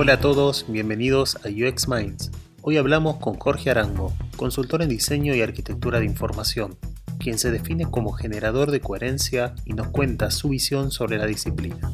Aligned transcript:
Hola 0.00 0.12
a 0.12 0.20
todos, 0.20 0.64
bienvenidos 0.68 1.36
a 1.44 1.48
UX 1.48 1.88
Minds. 1.88 2.30
Hoy 2.62 2.76
hablamos 2.76 3.16
con 3.16 3.36
Jorge 3.36 3.70
Arango, 3.70 4.14
consultor 4.36 4.80
en 4.82 4.90
diseño 4.90 5.34
y 5.34 5.42
arquitectura 5.42 5.98
de 5.98 6.06
información, 6.06 6.78
quien 7.18 7.36
se 7.36 7.50
define 7.50 7.90
como 7.90 8.12
generador 8.12 8.70
de 8.70 8.80
coherencia 8.80 9.56
y 9.64 9.72
nos 9.72 9.88
cuenta 9.88 10.30
su 10.30 10.50
visión 10.50 10.92
sobre 10.92 11.18
la 11.18 11.26
disciplina. 11.26 11.92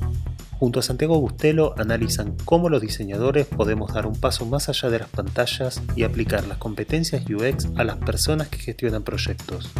Junto 0.58 0.80
a 0.80 0.82
Santiago 0.82 1.18
Bustelo 1.18 1.74
analizan 1.78 2.36
cómo 2.44 2.68
los 2.68 2.82
diseñadores 2.82 3.46
podemos 3.46 3.94
dar 3.94 4.04
un 4.06 4.20
paso 4.20 4.44
más 4.44 4.68
allá 4.68 4.90
de 4.90 4.98
las 4.98 5.08
pantallas 5.08 5.80
y 5.96 6.02
aplicar 6.02 6.46
las 6.46 6.58
competencias 6.58 7.24
UX 7.24 7.68
a 7.78 7.84
las 7.84 7.96
personas 7.96 8.48
que 8.48 8.58
gestionan 8.58 9.02
proyectos. 9.02 9.70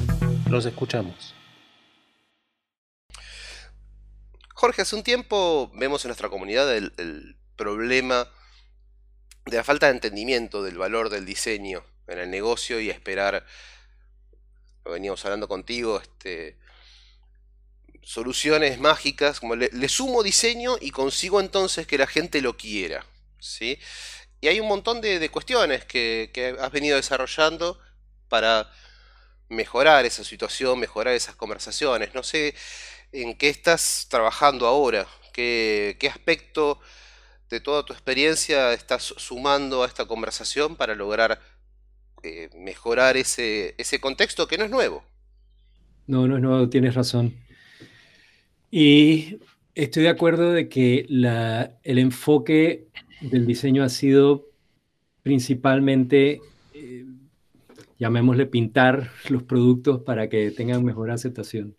Los 0.49 0.65
escuchamos. 0.65 1.35
Jorge, 4.55 4.81
hace 4.81 4.97
un 4.97 5.03
tiempo 5.03 5.71
vemos 5.75 6.07
en 6.07 6.09
nuestra 6.09 6.31
comunidad 6.31 6.75
el, 6.75 7.37
problema 7.57 8.29
de 9.47 9.57
la 9.57 9.65
falta 9.65 9.87
de 9.87 9.93
entendimiento 9.93 10.63
del 10.63 10.79
valor 10.79 11.11
del 11.11 11.27
diseño 11.27 11.85
en 12.07 12.19
el 12.19 12.31
negocio 12.31 12.81
y 12.81 12.91
esperar, 12.91 13.45
lo 14.85 14.93
veníamos 14.93 15.25
hablando 15.25 15.49
contigo, 15.49 16.01
este, 16.01 16.57
soluciones 18.03 18.79
mágicas, 18.79 19.41
como 19.41 19.57
le, 19.57 19.89
sumo 19.89 20.23
diseño 20.23 20.77
y 20.81 20.91
consigo 20.91 21.41
entonces 21.41 21.87
que 21.87 21.99
la 21.99 22.07
gente 22.07 22.41
lo 22.43 22.57
quiera. 22.57 23.07
¿sí? 23.39 23.79
Y 24.41 24.49
hay 24.49 24.61
un 24.61 24.69
montón 24.69 25.01
de, 25.01 25.29
cuestiones 25.31 25.85
que, 25.85 26.31
que, 26.33 26.57
has 26.61 26.71
venido 26.71 26.97
desarrollando 26.97 27.81
para 28.29 28.71
mejorar 29.49 30.05
esa 30.05 30.25
situación, 30.25 30.79
mejorar 30.79 31.15
esas 31.15 31.35
conversaciones. 31.35 32.15
No 32.15 32.23
sé 32.23 32.55
en 33.13 33.37
qué 33.37 33.49
estás 33.49 34.07
trabajando 34.11 34.67
ahora, 34.67 35.07
qué, 35.33 35.97
qué 35.99 36.09
aspecto 36.09 36.81
de 37.55 37.61
toda 37.61 37.85
tu 37.85 37.93
experiencia 37.93 38.73
estás 38.73 39.15
sumando 39.17 39.85
a 39.85 39.87
esta 39.87 40.07
conversación 40.07 40.75
para 40.75 40.97
lograr 40.97 41.41
eh, 42.25 42.51
mejorar 42.59 43.17
ese, 43.17 43.77
ese 43.79 44.01
contexto 44.01 44.49
que 44.49 44.59
no 44.59 44.65
es 44.65 44.71
nuevo. 44.71 45.05
No, 46.09 46.27
no 46.27 46.37
es 46.37 46.43
nuevo, 46.43 46.69
tienes 46.69 46.95
razón. 46.95 47.35
Y 48.73 49.39
estoy 49.77 50.03
de 50.03 50.09
acuerdo 50.09 50.51
de 50.51 50.69
que 50.69 51.07
la, 51.09 51.79
el 51.85 51.99
enfoque 51.99 52.89
del 53.21 53.47
diseño 53.47 53.85
ha 53.85 53.89
sido 53.89 54.47
principalmente, 55.23 56.41
eh, 56.75 57.07
llamémosle, 58.01 58.47
pintar 58.47 59.13
los 59.29 59.45
productos 59.45 60.03
para 60.03 60.29
que 60.29 60.51
tengan 60.51 60.85
mejor 60.85 61.13
aceptación. 61.13 61.77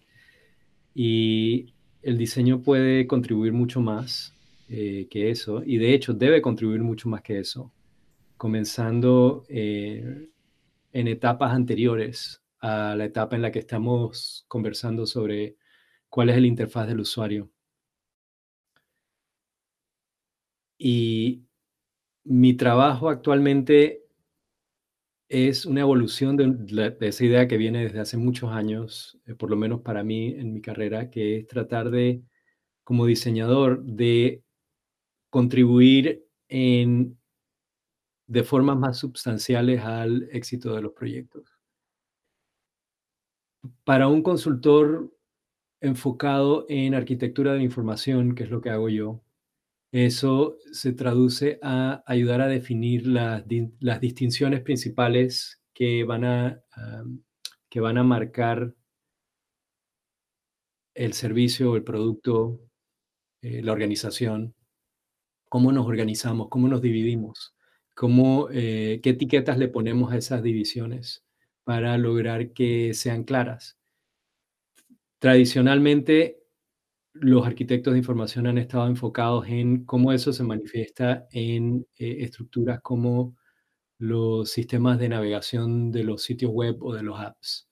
Y 0.93 1.73
el 2.01 2.17
diseño 2.17 2.61
puede 2.61 3.07
contribuir 3.07 3.51
mucho 3.51 3.81
más 3.81 4.34
eh, 4.67 5.07
que 5.09 5.29
eso, 5.29 5.63
y 5.65 5.77
de 5.77 5.93
hecho 5.93 6.13
debe 6.13 6.41
contribuir 6.41 6.81
mucho 6.81 7.09
más 7.09 7.21
que 7.21 7.39
eso, 7.39 7.71
comenzando 8.37 9.45
eh, 9.49 10.29
en 10.93 11.07
etapas 11.07 11.53
anteriores 11.53 12.41
a 12.59 12.95
la 12.95 13.05
etapa 13.05 13.35
en 13.35 13.43
la 13.43 13.51
que 13.51 13.59
estamos 13.59 14.45
conversando 14.47 15.05
sobre 15.05 15.57
cuál 16.09 16.29
es 16.29 16.37
el 16.37 16.45
interfaz 16.45 16.87
del 16.87 17.01
usuario. 17.01 17.49
Y 20.77 21.43
mi 22.23 22.53
trabajo 22.55 23.09
actualmente 23.09 24.05
es 25.29 25.65
una 25.65 25.81
evolución 25.81 26.37
de, 26.37 26.95
esa 27.01 27.25
idea 27.25 27.47
que 27.47 27.57
viene 27.57 27.83
desde 27.83 27.99
hace 27.99 28.17
muchos 28.17 28.51
años, 28.51 29.19
eh, 29.25 29.35
por 29.35 29.49
lo 29.49 29.55
menos 29.57 29.81
para 29.81 30.03
mí 30.03 30.27
en 30.29 30.53
mi 30.53 30.61
carrera, 30.61 31.09
que 31.09 31.37
es 31.37 31.47
tratar 31.47 31.89
de, 31.89 32.21
como 32.83 33.05
diseñador, 33.05 33.83
de 33.83 34.44
contribuir 35.35 36.25
en, 36.47 37.19
de 38.25 38.43
formas 38.45 38.77
más 38.77 38.99
sustanciales 38.99 39.81
al 39.81 40.29
éxito 40.31 40.73
de 40.73 40.81
los 40.81 40.93
proyectos. 40.93 41.43
Para 43.83 44.07
un 44.07 44.23
consultor 44.23 45.13
enfocado 45.81 46.65
en 46.69 46.93
arquitectura 46.93 47.51
de 47.53 47.63
información, 47.63 48.33
que 48.33 48.45
es 48.45 48.49
lo 48.49 48.61
que 48.61 48.69
hago 48.69 48.87
yo, 48.87 49.25
eso 49.91 50.57
se 50.71 50.93
traduce 50.93 51.59
a 51.61 52.01
ayudar 52.07 52.39
a 52.39 52.47
definir 52.47 53.05
las, 53.05 53.43
las 53.81 53.99
distinciones 53.99 54.61
principales 54.61 55.61
que 55.73 56.05
van 56.05 56.23
a, 56.23 56.63
que 57.69 57.81
van 57.81 57.97
a 57.97 58.05
marcar 58.05 58.73
el 60.93 61.11
servicio, 61.11 61.75
el 61.75 61.83
producto, 61.83 62.61
eh, 63.41 63.61
la 63.61 63.73
organización 63.73 64.54
cómo 65.49 65.71
nos 65.71 65.85
organizamos, 65.87 66.49
cómo 66.49 66.67
nos 66.67 66.81
dividimos, 66.81 67.55
cómo, 67.93 68.49
eh, 68.51 68.99
qué 69.03 69.11
etiquetas 69.11 69.57
le 69.57 69.67
ponemos 69.67 70.11
a 70.11 70.17
esas 70.17 70.43
divisiones 70.43 71.23
para 71.63 71.97
lograr 71.97 72.53
que 72.53 72.93
sean 72.93 73.23
claras. 73.23 73.77
Tradicionalmente, 75.19 76.39
los 77.13 77.47
arquitectos 77.47 77.93
de 77.93 77.99
información 77.99 78.47
han 78.47 78.57
estado 78.57 78.87
enfocados 78.87 79.47
en 79.47 79.85
cómo 79.85 80.11
eso 80.11 80.33
se 80.33 80.43
manifiesta 80.43 81.27
en 81.31 81.87
eh, 81.97 82.17
estructuras 82.19 82.81
como 82.81 83.35
los 83.97 84.51
sistemas 84.51 84.99
de 84.99 85.09
navegación 85.09 85.91
de 85.91 86.03
los 86.03 86.23
sitios 86.23 86.51
web 86.51 86.77
o 86.83 86.93
de 86.93 87.03
los 87.03 87.19
apps. 87.19 87.69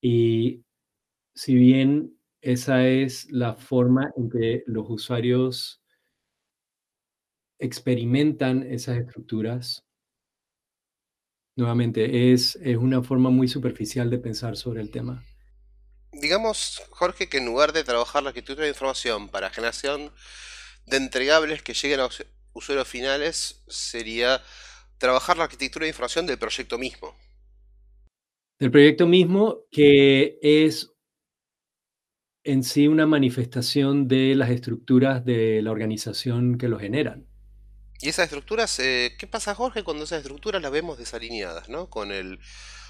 Y 0.00 0.64
si 1.34 1.54
bien 1.54 2.18
esa 2.42 2.86
es 2.86 3.30
la 3.32 3.54
forma 3.54 4.12
en 4.16 4.30
que 4.30 4.62
los 4.66 4.88
usuarios 4.90 5.77
experimentan 7.58 8.62
esas 8.62 8.98
estructuras, 8.98 9.84
nuevamente, 11.56 12.32
es, 12.32 12.56
es 12.56 12.76
una 12.76 13.02
forma 13.02 13.30
muy 13.30 13.48
superficial 13.48 14.10
de 14.10 14.18
pensar 14.18 14.56
sobre 14.56 14.80
el 14.80 14.90
tema. 14.90 15.24
Digamos, 16.12 16.82
Jorge, 16.90 17.28
que 17.28 17.38
en 17.38 17.46
lugar 17.46 17.72
de 17.72 17.84
trabajar 17.84 18.22
la 18.22 18.30
arquitectura 18.30 18.64
de 18.64 18.70
información 18.70 19.28
para 19.28 19.50
generación 19.50 20.12
de 20.86 20.96
entregables 20.96 21.62
que 21.62 21.74
lleguen 21.74 22.00
a 22.00 22.04
los 22.04 22.24
usuarios 22.52 22.88
finales, 22.88 23.62
sería 23.68 24.42
trabajar 24.98 25.36
la 25.36 25.44
arquitectura 25.44 25.84
de 25.84 25.90
información 25.90 26.26
del 26.26 26.38
proyecto 26.38 26.78
mismo. 26.78 27.14
Del 28.58 28.70
proyecto 28.70 29.06
mismo, 29.06 29.64
que 29.70 30.38
es 30.42 30.92
en 32.42 32.62
sí 32.64 32.88
una 32.88 33.06
manifestación 33.06 34.08
de 34.08 34.34
las 34.34 34.50
estructuras 34.50 35.24
de 35.24 35.60
la 35.62 35.70
organización 35.70 36.58
que 36.58 36.68
lo 36.68 36.78
generan. 36.78 37.27
Y 38.00 38.08
esas 38.08 38.26
estructuras, 38.26 38.78
eh, 38.78 39.16
¿qué 39.18 39.26
pasa 39.26 39.54
Jorge 39.54 39.82
cuando 39.82 40.04
esas 40.04 40.20
estructuras 40.20 40.62
las 40.62 40.70
vemos 40.70 40.98
desalineadas, 40.98 41.68
¿no? 41.68 41.90
Con 41.90 42.12
el 42.12 42.38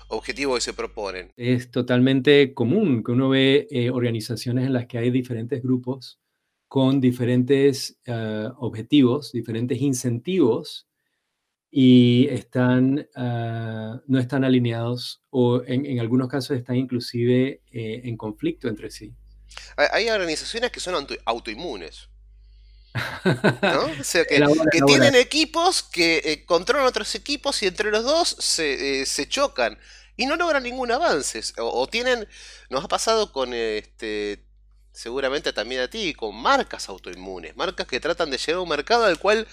objetivo 0.09 0.55
que 0.55 0.61
se 0.61 0.75
proponen. 0.75 1.33
Es 1.37 1.71
totalmente 1.71 2.53
común 2.53 3.03
que 3.03 3.13
uno 3.13 3.31
ve 3.31 3.67
eh, 3.71 3.91
organizaciones 3.91 4.67
en 4.67 4.75
las 4.75 4.87
que 4.87 4.99
hay 4.99 5.11
diferentes 5.11 5.63
grupos 5.63 6.21
con 6.67 7.01
diferentes 7.01 7.99
eh, 8.05 8.49
objetivos, 8.59 9.33
diferentes 9.33 9.81
incentivos 9.81 10.87
y 11.71 12.27
están, 12.31 13.09
no 13.15 14.19
están 14.19 14.45
alineados 14.45 15.23
o 15.29 15.63
en, 15.67 16.01
algunos 16.01 16.29
casos 16.29 16.57
están 16.57 16.77
inclusive 16.77 17.61
en 17.71 18.17
conflicto 18.17 18.69
entre 18.69 18.91
sí. 18.91 19.15
Hay 19.77 20.09
organizaciones 20.09 20.71
que 20.71 20.81
son 20.81 21.07
autoinmunes. 21.27 22.09
O 24.01 24.05
sea, 24.05 24.25
que, 24.25 24.41
tienen 24.87 25.15
equipos 25.15 25.83
que 25.83 26.23
eh, 26.25 26.45
controlan 26.45 26.87
otros 26.87 27.15
equipos 27.15 27.63
y 27.63 27.67
entre 27.67 27.91
los 27.91 28.05
dos 28.05 28.37
se, 28.39 29.03
eh, 29.03 29.29
chocan 29.29 29.79
y 30.17 30.27
no 30.27 30.37
logran 30.37 30.63
ningún 30.63 30.91
avance. 30.91 31.41
O, 31.59 31.87
tienen, 31.89 32.29
nos 32.71 32.85
ha 32.85 32.89
pasado 32.89 33.33
con 33.33 33.55
este, 33.55 34.45
seguramente 34.93 35.53
también 35.53 35.83
a 35.83 35.89
ti, 35.89 36.15
con 36.15 36.35
marcas 36.35 36.89
autoinmunes, 36.89 37.57
marcas 37.57 37.87
que 37.87 38.01
tratan 38.01 38.31
de 38.31 38.39
llegar 38.39 38.57
a 38.57 38.63
un 38.63 38.69
mercado 38.69 39.05
al 39.05 39.19
cual 39.19 39.47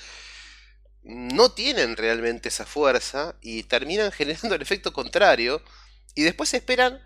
no 1.04 1.52
tienen 1.52 1.96
realmente 1.96 2.50
esa 2.50 2.66
fuerza 2.66 3.36
y 3.42 3.64
terminan 3.64 4.12
generando 4.12 4.56
el 4.56 4.62
efecto 4.62 4.92
contrario 4.92 5.62
y 6.16 6.24
después 6.24 6.54
esperan 6.54 7.02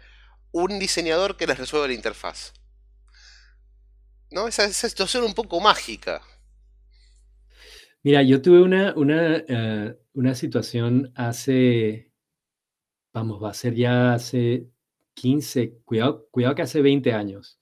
un 0.51 0.79
diseñador 0.79 1.37
que 1.37 1.47
les 1.47 1.57
resuelva 1.57 1.87
la 1.87 1.93
interfaz. 1.93 2.53
¿No? 4.31 4.47
Esa, 4.47 4.69
situación 4.69 5.23
un 5.23 5.33
poco 5.33 5.59
mágica. 5.59 6.21
Mira, 8.03 8.23
yo 8.23 8.41
tuve 8.41 8.61
una, 8.61 8.93
una, 8.95 9.43
eh, 9.47 9.97
una 10.13 10.35
situación 10.35 11.11
hace, 11.15 12.11
vamos, 13.13 13.43
va 13.43 13.49
a 13.49 13.53
ser 13.53 13.75
ya 13.75 14.13
hace 14.13 14.69
15, 15.15 15.79
cuidado, 15.83 16.27
cuidado 16.31 16.55
que 16.55 16.61
hace 16.61 16.81
20 16.81 17.13
años, 17.13 17.59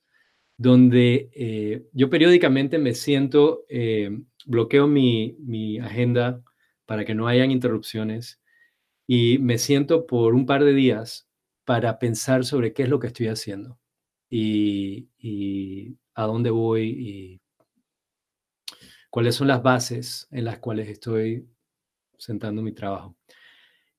donde 0.56 1.30
eh, 1.34 1.88
yo 1.92 2.08
periódicamente 2.10 2.78
me 2.78 2.94
siento, 2.94 3.64
eh, 3.68 4.10
bloqueo 4.46 4.86
mi, 4.86 5.36
mi 5.40 5.78
agenda 5.78 6.42
para 6.86 7.04
que 7.04 7.14
no 7.14 7.26
hayan 7.26 7.50
interrupciones 7.50 8.40
y 9.06 9.38
me 9.38 9.58
siento 9.58 10.06
por 10.06 10.34
un 10.34 10.46
par 10.46 10.64
de 10.64 10.72
días 10.74 11.28
para 11.64 11.98
pensar 11.98 12.44
sobre 12.44 12.72
qué 12.72 12.84
es 12.84 12.88
lo 12.88 13.00
que 13.00 13.08
estoy 13.08 13.28
haciendo. 13.28 13.78
Y 14.30 15.08
a 16.18 16.26
dónde 16.26 16.50
voy 16.50 16.82
y 16.82 17.40
cuáles 19.08 19.36
son 19.36 19.46
las 19.46 19.62
bases 19.62 20.26
en 20.32 20.46
las 20.46 20.58
cuales 20.58 20.88
estoy 20.88 21.48
sentando 22.18 22.60
mi 22.60 22.72
trabajo. 22.72 23.16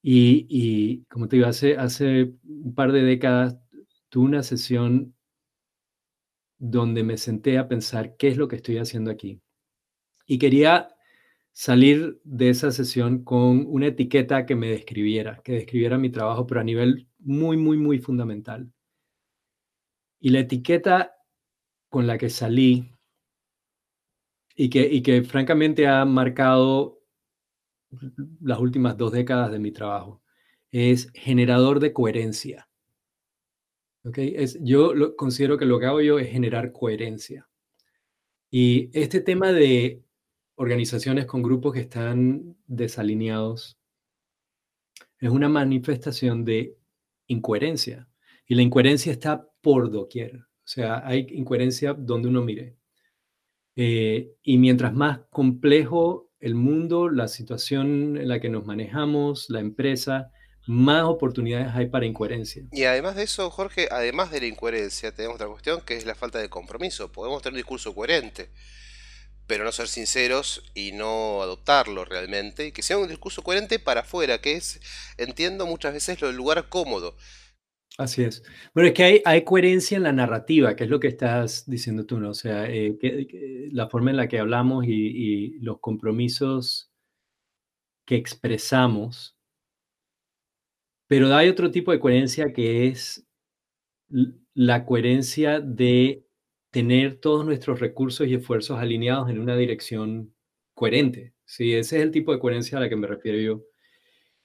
Y, 0.01 1.05
como 1.05 1.29
te 1.29 1.37
digo, 1.37 1.47
hace, 1.47 1.77
hace 1.77 2.33
un 2.43 2.75
par 2.75 2.91
de 2.91 3.03
décadas 3.03 3.57
tuve 4.09 4.25
una 4.25 4.43
sesión 4.43 5.15
donde 6.57 7.03
me 7.03 7.17
senté 7.17 7.57
a 7.57 7.69
pensar 7.69 8.17
qué 8.17 8.27
es 8.27 8.37
lo 8.37 8.49
que 8.49 8.57
estoy 8.57 8.79
haciendo 8.79 9.11
aquí. 9.11 9.41
Y 10.25 10.39
quería 10.39 10.89
salir 11.53 12.19
de 12.25 12.49
esa 12.49 12.71
sesión 12.71 13.23
con 13.23 13.65
una 13.65 13.87
etiqueta 13.87 14.45
que 14.45 14.55
me 14.55 14.69
describiera, 14.69 15.41
que 15.41 15.53
describiera 15.53 15.97
mi 15.97 16.09
trabajo, 16.09 16.45
pero 16.45 16.59
a 16.59 16.65
nivel 16.65 17.07
muy, 17.19 17.55
muy, 17.55 17.77
muy 17.77 17.99
fundamental. 17.99 18.69
Y 20.19 20.31
la 20.31 20.39
etiqueta 20.39 21.15
con 21.89 22.07
la 22.07 22.17
que 22.17 22.29
salí 22.29 22.95
y 24.55 24.69
que, 24.69 24.81
y 24.81 25.01
que 25.01 25.23
francamente 25.23 25.87
ha 25.87 26.05
marcado 26.05 27.01
las 28.41 28.59
últimas 28.59 28.97
dos 28.97 29.11
décadas 29.11 29.51
de 29.51 29.59
mi 29.59 29.71
trabajo 29.71 30.21
es 30.71 31.11
generador 31.13 31.79
de 31.79 31.93
coherencia. 31.93 32.69
¿Okay? 34.03 34.33
Es, 34.35 34.59
yo 34.61 34.93
lo, 34.93 35.15
considero 35.15 35.57
que 35.57 35.65
lo 35.65 35.79
que 35.79 35.85
hago 35.87 36.01
yo 36.01 36.19
es 36.19 36.29
generar 36.29 36.71
coherencia. 36.71 37.49
Y 38.51 38.89
este 38.93 39.21
tema 39.21 39.51
de 39.51 40.03
organizaciones 40.55 41.25
con 41.25 41.41
grupos 41.41 41.73
que 41.73 41.81
están 41.81 42.57
desalineados 42.67 43.77
es 45.19 45.29
una 45.29 45.49
manifestación 45.49 46.45
de 46.45 46.77
incoherencia. 47.27 48.07
Y 48.45 48.55
la 48.55 48.61
incoherencia 48.61 49.11
está 49.11 49.47
por 49.61 49.91
doquier. 49.91 50.48
O 50.69 50.71
sea, 50.71 51.01
hay 51.03 51.25
incoherencia 51.31 51.95
donde 51.95 52.27
uno 52.27 52.43
mire. 52.43 52.77
Eh, 53.75 54.35
y 54.43 54.59
mientras 54.59 54.93
más 54.93 55.21
complejo 55.31 56.31
el 56.39 56.53
mundo, 56.53 57.09
la 57.09 57.27
situación 57.27 58.17
en 58.17 58.27
la 58.27 58.39
que 58.39 58.49
nos 58.49 58.67
manejamos, 58.67 59.49
la 59.49 59.61
empresa, 59.61 60.31
más 60.67 61.05
oportunidades 61.05 61.69
hay 61.73 61.87
para 61.87 62.05
incoherencia. 62.05 62.65
Y 62.71 62.83
además 62.83 63.15
de 63.15 63.23
eso, 63.23 63.49
Jorge, 63.49 63.87
además 63.89 64.29
de 64.29 64.41
la 64.41 64.45
incoherencia, 64.45 65.11
tenemos 65.11 65.37
otra 65.37 65.47
cuestión 65.47 65.81
que 65.81 65.95
es 65.97 66.05
la 66.05 66.13
falta 66.13 66.37
de 66.37 66.49
compromiso. 66.49 67.11
Podemos 67.11 67.41
tener 67.41 67.53
un 67.53 67.61
discurso 67.61 67.95
coherente, 67.95 68.51
pero 69.47 69.63
no 69.63 69.71
ser 69.71 69.87
sinceros 69.87 70.71
y 70.75 70.91
no 70.91 71.41
adoptarlo 71.41 72.05
realmente, 72.05 72.67
y 72.67 72.71
que 72.71 72.83
sea 72.83 72.99
un 72.99 73.07
discurso 73.07 73.41
coherente 73.41 73.79
para 73.79 74.01
afuera, 74.01 74.39
que 74.39 74.53
es, 74.53 74.79
entiendo 75.17 75.65
muchas 75.65 75.93
veces, 75.93 76.21
lo 76.21 76.27
del 76.27 76.35
lugar 76.35 76.69
cómodo. 76.69 77.17
Así 77.99 78.23
es. 78.23 78.43
Bueno, 78.73 78.87
es 78.87 78.93
que 78.93 79.21
hay, 79.25 79.43
coherencia 79.43 79.97
en 79.97 80.03
la 80.03 80.13
narrativa, 80.13 80.73
que 80.73 80.85
es 80.85 80.89
lo 80.89 81.01
que 81.01 81.09
estás 81.09 81.69
diciendo 81.69 82.05
tú, 82.05 82.17
¿no? 82.17 82.29
O 82.29 82.33
sea, 82.33 82.65
eh, 82.69 82.97
la 83.73 83.89
forma 83.89 84.11
en 84.11 84.15
la 84.15 84.29
que 84.29 84.39
hablamos 84.39 84.85
y, 84.85 84.91
y 84.93 85.59
los 85.59 85.81
compromisos 85.81 86.89
que 88.05 88.15
expresamos, 88.15 89.37
pero 91.07 91.35
hay 91.35 91.49
otro 91.49 91.71
tipo 91.71 91.91
de 91.91 91.99
coherencia 91.99 92.53
que 92.53 92.87
es 92.87 93.27
la 94.53 94.85
coherencia 94.85 95.59
de 95.59 96.25
tener 96.71 97.19
todos 97.19 97.45
nuestros 97.45 97.81
recursos 97.81 98.25
y 98.27 98.35
esfuerzos 98.35 98.79
alineados 98.79 99.29
en 99.29 99.39
una 99.39 99.57
dirección 99.57 100.33
coherente. 100.73 101.33
Sí, 101.43 101.73
ese 101.73 101.97
es 101.97 102.03
el 102.03 102.11
tipo 102.11 102.31
de 102.31 102.39
coherencia 102.39 102.77
a 102.77 102.81
la 102.81 102.87
que 102.87 102.95
me 102.95 103.07
refiero 103.07 103.39
yo. 103.39 103.65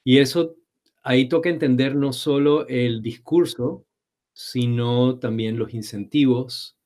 Y 0.02 0.18
eso, 0.18 0.56
ahí 1.04 1.28
toca 1.28 1.50
entender 1.50 1.94
no 1.94 2.12
solo 2.12 2.66
el 2.66 3.02
discurso, 3.02 3.86
sino 4.32 5.18
también 5.18 5.58
los 5.58 5.74
incentivos, 5.74 6.76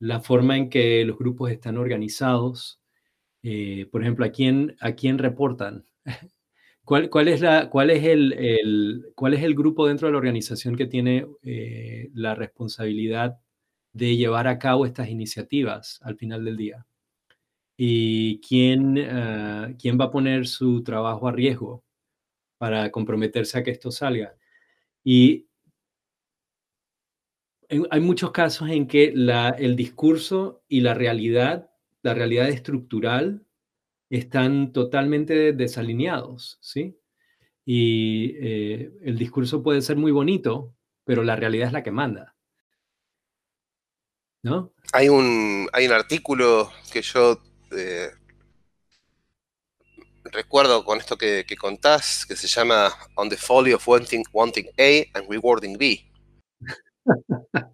la 0.00 0.20
forma 0.20 0.56
en 0.56 0.68
que 0.68 1.04
los 1.04 1.18
grupos 1.18 1.50
están 1.50 1.78
organizados. 1.78 2.80
Eh, 3.42 3.86
por 3.90 4.02
ejemplo, 4.02 4.26
¿a 4.26 4.30
quién, 4.30 4.76
a 4.80 4.92
quién 4.92 5.18
reportan? 5.18 5.84
¿Cuál, 6.84 7.28
es 7.28 7.40
la, 7.40 7.70
cuál, 7.70 7.90
es 7.90 8.04
el, 8.04 9.06
¿Cuál 9.14 9.34
es 9.34 9.42
el 9.42 9.54
grupo 9.54 9.86
dentro 9.86 10.08
de 10.08 10.12
la 10.12 10.18
organización 10.18 10.74
que 10.74 10.86
tiene 10.86 11.26
eh, 11.42 12.10
la 12.14 12.34
responsabilidad 12.34 13.38
de 13.92 14.16
llevar 14.16 14.48
a 14.48 14.58
cabo 14.58 14.86
estas 14.86 15.08
iniciativas 15.08 16.00
al 16.02 16.16
final 16.16 16.44
del 16.44 16.56
día. 16.56 16.86
¿Y 17.76 18.40
quién, 18.40 18.98
ah, 18.98 19.70
quién 19.78 19.98
va 20.00 20.06
a 20.06 20.10
poner 20.10 20.46
su 20.46 20.82
trabajo 20.82 21.28
a 21.28 21.32
riesgo 21.32 21.84
para 22.58 22.90
comprometerse 22.90 23.58
a 23.58 23.62
que 23.62 23.70
esto 23.70 23.90
salga? 23.90 24.36
Y 25.02 25.48
hay 27.90 28.00
muchos 28.00 28.30
casos 28.30 28.70
en 28.70 28.86
que 28.86 29.12
el 29.58 29.76
discurso 29.76 30.62
y 30.68 30.80
la 30.80 30.94
realidad, 30.94 31.70
la 32.02 32.14
realidad 32.14 32.48
estructural, 32.48 33.46
están 34.10 34.72
totalmente 34.72 35.52
desalineados, 35.52 36.58
¿sí? 36.62 36.98
Y 37.64 38.36
eh, 38.40 38.90
el 39.02 39.18
discurso 39.18 39.62
puede 39.62 39.82
ser 39.82 39.96
muy 39.96 40.12
bonito, 40.12 40.74
pero 41.04 41.22
la 41.22 41.36
realidad 41.36 41.66
es 41.66 41.72
la 41.74 41.82
que 41.82 41.90
manda. 41.90 42.34
Hay 44.92 45.10
un, 45.10 45.68
hay 45.72 45.86
un 45.86 45.92
artículo 45.92 46.70
que 46.90 47.02
yo 47.02 47.38
eh, 47.72 48.08
recuerdo 50.32 50.84
con 50.84 50.98
esto 50.98 51.16
que, 51.16 51.44
contás, 51.58 52.26
que 52.26 52.36
se 52.36 52.48
llama 52.48 52.94
On 53.14 53.28
the 53.28 53.36
Folly 53.36 53.72
of 53.72 53.86
Wanting, 53.86 54.24
wanting 54.32 54.68
A 54.78 55.18
and 55.18 55.28
Rewarding 55.28 55.76
B. 55.76 56.04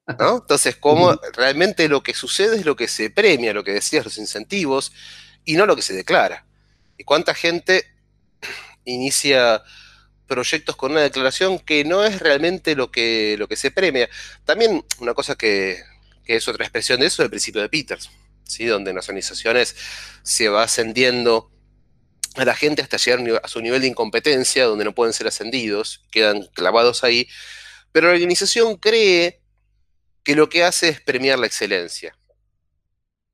Entonces, 0.07 0.77
como 0.77 1.15
realmente 1.35 1.89
lo 1.89 2.03
que 2.03 2.15
sucede 2.15 2.59
es 2.59 2.65
lo 2.65 2.77
que 2.77 2.89
se 2.89 3.11
premia, 3.11 3.53
lo 3.53 3.65
que 3.65 3.73
decías, 3.73 4.05
los 4.05 4.19
incentivos, 4.19 4.93
y 5.45 5.55
no 5.57 5.67
lo 5.67 5.77
que 5.77 5.83
se 5.83 5.95
declara. 5.95 6.47
¿Y 6.97 7.05
cuánta 7.05 7.35
gente 7.35 7.85
inicia 8.85 9.63
proyectos 10.27 10.77
con 10.77 10.93
una 10.93 11.03
declaración 11.03 11.59
que 11.59 11.85
no 11.85 12.05
es 12.05 12.21
realmente 12.21 12.77
lo 12.77 12.91
que, 12.91 13.37
lo 13.39 13.49
que 13.49 13.57
se 13.57 13.71
premia? 13.71 14.09
También 14.45 14.85
una 15.01 15.15
cosa 15.15 15.35
que, 15.35 15.83
que 16.25 16.37
es 16.37 16.49
otra 16.49 16.65
expresión 16.65 17.01
de 17.01 17.07
eso, 17.07 17.23
el 17.23 17.31
principio 17.31 17.61
de 17.61 17.69
Peters, 17.69 18.11
¿sí? 18.45 18.67
donde 18.67 18.91
en 18.91 18.97
las 18.97 19.09
organizaciones 19.09 19.77
se 20.23 20.49
va 20.49 20.63
ascendiendo 20.63 21.51
a 22.35 22.45
la 22.45 22.55
gente 22.55 22.83
hasta 22.83 22.97
llegar 22.97 23.41
a 23.43 23.49
su 23.49 23.61
nivel 23.61 23.81
de 23.81 23.89
incompetencia, 23.89 24.65
donde 24.65 24.85
no 24.85 24.95
pueden 24.95 25.13
ser 25.13 25.27
ascendidos, 25.27 26.03
quedan 26.11 26.47
clavados 26.55 27.05
ahí, 27.05 27.29
pero 27.93 28.09
la 28.09 28.15
organización 28.15 28.77
cree 28.77 29.41
que 30.25 30.35
lo 30.35 30.49
que 30.49 30.65
hace 30.65 30.89
es 30.89 31.01
premiar 31.01 31.39
la 31.39 31.47
excelencia. 31.47 32.17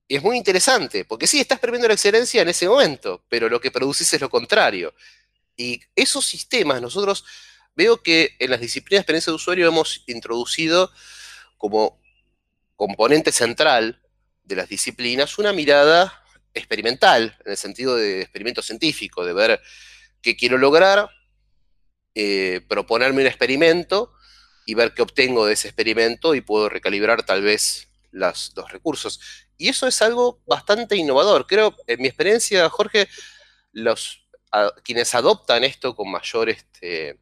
Y 0.06 0.16
es 0.16 0.22
muy 0.22 0.36
interesante, 0.36 1.04
porque 1.04 1.26
sí, 1.26 1.40
estás 1.40 1.60
premiando 1.60 1.88
la 1.88 1.94
excelencia 1.94 2.42
en 2.42 2.48
ese 2.48 2.68
momento, 2.68 3.24
pero 3.28 3.48
lo 3.48 3.60
que 3.60 3.70
produces 3.70 4.12
es 4.12 4.20
lo 4.20 4.28
contrario. 4.28 4.92
Y 5.56 5.80
esos 5.94 6.26
sistemas, 6.26 6.82
nosotros 6.82 7.24
veo 7.76 8.02
que 8.02 8.34
en 8.38 8.50
las 8.50 8.60
disciplinas 8.60 8.98
de 8.98 9.02
experiencia 9.02 9.30
de 9.30 9.36
usuario 9.36 9.68
hemos 9.68 10.02
introducido 10.08 10.90
como 11.56 12.00
componente 12.76 13.30
central 13.30 14.02
de 14.42 14.56
las 14.56 14.68
disciplinas 14.68 15.38
una 15.38 15.52
mirada 15.52 16.19
experimental, 16.54 17.36
en 17.44 17.52
el 17.52 17.56
sentido 17.56 17.96
de 17.96 18.22
experimento 18.22 18.62
científico, 18.62 19.24
de 19.24 19.32
ver 19.32 19.60
qué 20.22 20.36
quiero 20.36 20.58
lograr, 20.58 21.08
eh, 22.14 22.60
proponerme 22.68 23.22
un 23.22 23.28
experimento 23.28 24.12
y 24.66 24.74
ver 24.74 24.94
qué 24.94 25.02
obtengo 25.02 25.46
de 25.46 25.54
ese 25.54 25.68
experimento 25.68 26.34
y 26.34 26.40
puedo 26.40 26.68
recalibrar 26.68 27.24
tal 27.24 27.42
vez 27.42 27.88
los 28.10 28.52
recursos. 28.70 29.20
Y 29.56 29.68
eso 29.68 29.86
es 29.86 30.02
algo 30.02 30.40
bastante 30.46 30.96
innovador. 30.96 31.46
Creo, 31.46 31.76
en 31.86 32.00
mi 32.00 32.08
experiencia, 32.08 32.68
Jorge, 32.68 33.08
los, 33.72 34.26
quienes 34.82 35.14
adoptan 35.14 35.64
esto 35.64 35.94
con 35.94 36.10
mayor 36.10 36.48
este, 36.48 37.18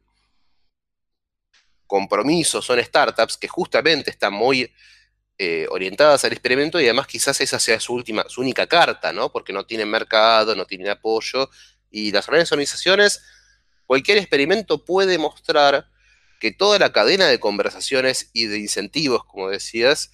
compromiso 1.85 2.61
son 2.61 2.83
startups 2.83 3.37
que 3.37 3.47
justamente 3.47 4.11
están 4.11 4.33
muy 4.33 4.71
eh, 5.41 5.67
orientadas 5.69 6.25
al 6.25 6.33
experimento 6.33 6.81
y 6.81 6.83
además 6.83 7.07
quizás 7.07 7.39
esa 7.39 7.59
sea 7.59 7.79
su 7.79 7.93
última, 7.93 8.25
su 8.27 8.41
única 8.41 8.67
carta, 8.67 9.13
¿no? 9.13 9.31
Porque 9.31 9.53
no 9.53 9.65
tienen 9.65 9.89
mercado, 9.89 10.53
no 10.53 10.65
tienen 10.65 10.89
apoyo 10.89 11.49
y 11.89 12.11
las 12.11 12.27
grandes 12.27 12.51
organizaciones, 12.51 13.23
cualquier 13.85 14.17
experimento 14.17 14.83
puede 14.83 15.17
mostrar 15.17 15.87
que 16.41 16.51
toda 16.51 16.77
la 16.77 16.91
cadena 16.91 17.27
de 17.27 17.39
conversaciones 17.39 18.31
y 18.33 18.47
de 18.47 18.59
incentivos, 18.59 19.23
como 19.23 19.49
decías, 19.49 20.11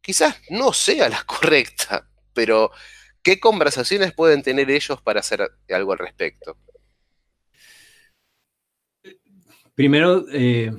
quizás 0.00 0.34
no 0.50 0.72
sea 0.72 1.08
la 1.10 1.22
correcta, 1.26 2.10
pero 2.34 2.72
¿qué 3.22 3.38
conversaciones 3.38 4.12
pueden 4.14 4.42
tener 4.42 4.68
ellos 4.68 5.00
para 5.00 5.20
hacer 5.20 5.48
algo 5.68 5.92
al 5.92 5.98
respecto? 5.98 6.58
Primero, 9.76 10.24
eh, 10.32 10.72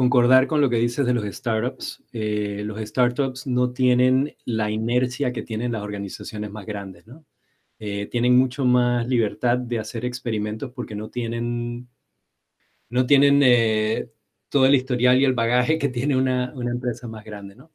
concordar 0.00 0.46
con 0.46 0.62
lo 0.62 0.70
que 0.70 0.76
dices 0.76 1.04
de 1.04 1.12
los 1.12 1.26
startups. 1.26 2.02
Eh, 2.14 2.62
los 2.64 2.80
startups 2.80 3.46
no 3.46 3.74
tienen 3.74 4.34
la 4.46 4.70
inercia 4.70 5.30
que 5.30 5.42
tienen 5.42 5.72
las 5.72 5.82
organizaciones 5.82 6.50
más 6.50 6.64
grandes, 6.64 7.06
¿no? 7.06 7.26
Eh, 7.78 8.06
tienen 8.06 8.34
mucho 8.38 8.64
más 8.64 9.06
libertad 9.06 9.58
de 9.58 9.78
hacer 9.78 10.06
experimentos 10.06 10.72
porque 10.72 10.94
no 10.94 11.10
tienen, 11.10 11.86
no 12.88 13.04
tienen 13.04 13.42
eh, 13.42 14.10
todo 14.48 14.64
el 14.64 14.74
historial 14.74 15.20
y 15.20 15.26
el 15.26 15.34
bagaje 15.34 15.78
que 15.78 15.90
tiene 15.90 16.16
una, 16.16 16.54
empresa 16.56 17.06
más 17.06 17.22
grande, 17.22 17.54
¿no? 17.56 17.70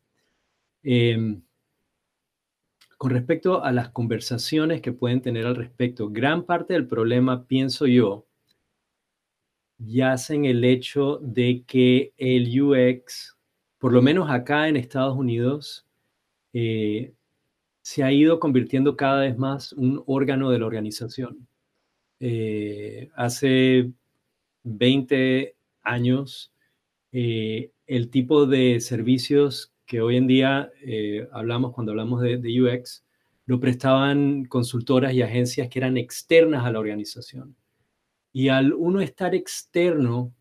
Em, 0.82 1.44
con 2.98 3.12
respecto 3.12 3.64
a 3.64 3.72
las 3.72 3.90
conversaciones 3.90 4.82
que 4.82 4.94
pueden 4.94 5.22
tener 5.22 5.46
al 5.46 5.56
respecto, 5.56 6.10
gran 6.10 6.44
parte 6.44 6.74
del 6.74 6.88
problema, 6.88 7.46
pienso 7.46 7.86
yo, 7.86 8.26
yace 9.78 10.36
en 10.36 10.46
el 10.46 10.64
hecho 10.64 11.20
de 11.22 11.64
que 11.66 12.14
el 12.18 12.62
UX, 12.62 13.38
por 13.78 13.94
lo 13.94 14.02
menos 14.02 14.30
acá 14.30 14.68
en 14.68 14.78
Estados 14.78 15.16
Unidos, 15.18 15.86
eh, 16.54 17.14
se 17.82 18.04
ha 18.04 18.12
ido 18.12 18.40
convirtiendo 18.40 18.96
cada 18.96 19.22
vez 19.22 19.38
más 19.38 19.74
un 19.74 20.04
órgano 20.08 20.50
de 20.50 20.60
la 20.60 20.66
organización. 20.66 21.48
Eh, 22.20 23.10
hace 23.16 23.92
20 24.64 25.56
años, 25.84 26.54
eh, 27.12 27.72
el 27.88 28.10
tipo 28.10 28.46
de 28.46 28.80
servicios 28.80 29.74
que 29.86 30.02
hoy 30.02 30.18
en 30.18 30.28
día 30.28 30.72
hablamos 31.32 31.74
cuando 31.74 31.92
hablamos 31.92 32.22
de, 32.22 32.62
UX, 32.62 33.04
lo 33.46 33.60
prestaban 33.60 34.46
consultoras 34.46 35.14
y 35.14 35.22
agencias 35.22 35.70
que 35.70 35.80
eran 35.80 35.98
externas 35.98 36.66
a 36.66 36.72
la 36.72 36.80
organización. 36.80 37.56
Y 38.36 38.50
al 38.50 38.74
uno 38.74 39.00
estar 39.00 39.34
externo, 39.34 40.36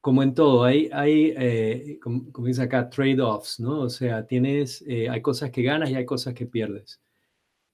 como 0.00 0.24
en 0.24 0.34
todo, 0.34 0.64
hay, 0.64 0.90
hay 0.92 1.32
eh, 1.38 2.00
como, 2.02 2.32
acá, 2.60 2.90
trade-offs, 2.90 3.60
¿no? 3.60 3.82
O 3.82 3.88
sea, 3.88 4.26
tienes, 4.26 4.82
eh, 4.88 5.08
hay 5.08 5.22
cosas 5.22 5.52
que 5.52 5.62
ganas 5.62 5.90
y 5.90 5.94
hay 5.94 6.04
cosas 6.04 6.34
que 6.34 6.46
pierdes. 6.46 7.00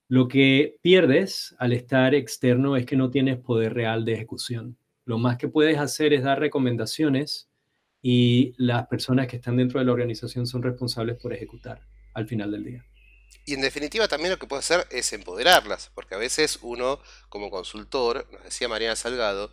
Lo 0.08 0.28
que 0.28 0.76
pierdes 0.82 1.56
al 1.58 1.72
estar 1.72 2.14
externo 2.14 2.76
es 2.76 2.84
que 2.84 2.96
no 2.96 3.10
tienes 3.10 3.38
poder 3.38 3.72
real 3.72 4.04
de 4.04 4.12
ejecución. 4.12 4.76
Lo 5.06 5.16
más 5.16 5.38
que 5.38 5.48
puedes 5.48 5.78
hacer 5.78 6.12
es 6.12 6.22
dar 6.22 6.40
recomendaciones 6.40 7.48
y 8.02 8.52
las 8.58 8.88
personas 8.88 9.26
que 9.26 9.36
están 9.36 9.56
dentro 9.56 9.80
de 9.80 9.86
la 9.86 9.92
organización 9.92 10.46
son 10.46 10.62
responsables 10.62 11.16
por 11.16 11.32
ejecutar 11.32 11.80
al 12.12 12.28
final 12.28 12.50
del 12.50 12.64
día. 12.64 12.84
Y 13.46 13.54
en 13.54 13.60
definitiva 13.60 14.08
también 14.08 14.30
lo 14.30 14.38
que 14.38 14.46
puede 14.46 14.60
hacer 14.60 14.86
es 14.90 15.12
empoderarlas, 15.12 15.90
porque 15.94 16.14
a 16.14 16.18
veces 16.18 16.58
uno 16.62 17.00
como 17.28 17.50
consultor, 17.50 18.26
nos 18.32 18.44
decía 18.44 18.68
Mariana 18.68 18.96
Salgado, 18.96 19.52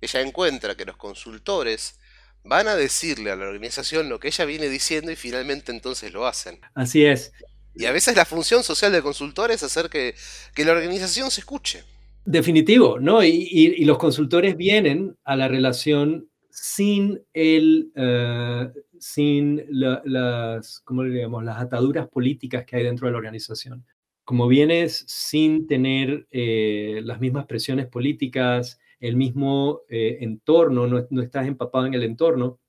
ella 0.00 0.20
encuentra 0.22 0.74
que 0.74 0.86
los 0.86 0.96
consultores 0.96 1.98
van 2.44 2.68
a 2.68 2.76
decirle 2.76 3.30
a 3.30 3.36
la 3.36 3.46
organización 3.46 4.08
lo 4.08 4.18
que 4.18 4.28
ella 4.28 4.46
viene 4.46 4.68
diciendo 4.68 5.12
y 5.12 5.16
finalmente 5.16 5.72
entonces 5.72 6.12
lo 6.12 6.26
hacen. 6.26 6.60
Así 6.74 7.04
es. 7.04 7.32
Y 7.74 7.84
a 7.84 7.92
veces 7.92 8.16
la 8.16 8.24
función 8.24 8.64
social 8.64 8.90
del 8.90 9.02
consultor 9.02 9.50
es 9.50 9.62
hacer 9.62 9.90
que, 9.90 10.14
la 10.56 10.72
organización 10.72 11.30
se 11.30 11.40
escuche. 11.40 11.84
Definitivo, 12.24 12.98
¿no? 12.98 13.22
y, 13.22 13.84
los 13.84 13.98
consultores 13.98 14.56
vienen 14.56 15.16
a 15.24 15.36
la 15.36 15.48
relación 15.48 16.30
sin, 16.50 17.22
el, 17.32 17.92
eh, 17.94 18.68
sin 19.00 19.64
las, 19.70 20.80
¿cómo 20.80 21.02
le 21.02 21.26
las 21.42 21.58
ataduras 21.58 22.08
políticas 22.08 22.64
que 22.64 22.76
hay 22.76 22.84
dentro 22.84 23.06
de 23.06 23.12
la 23.12 23.18
organización. 23.18 23.84
Como 24.24 24.46
vienes 24.46 25.04
sin 25.08 25.66
tener 25.66 26.28
eh, 26.30 27.00
las 27.04 27.20
mismas 27.20 27.46
presiones 27.46 27.86
políticas, 27.86 28.78
el 29.00 29.16
mismo 29.16 29.80
eh, 29.88 30.18
entorno, 30.20 30.86
no, 30.86 31.22
estás 31.22 31.46
empapado 31.46 31.86
en 31.86 31.94
el 31.94 32.02
entorno, 32.04 32.60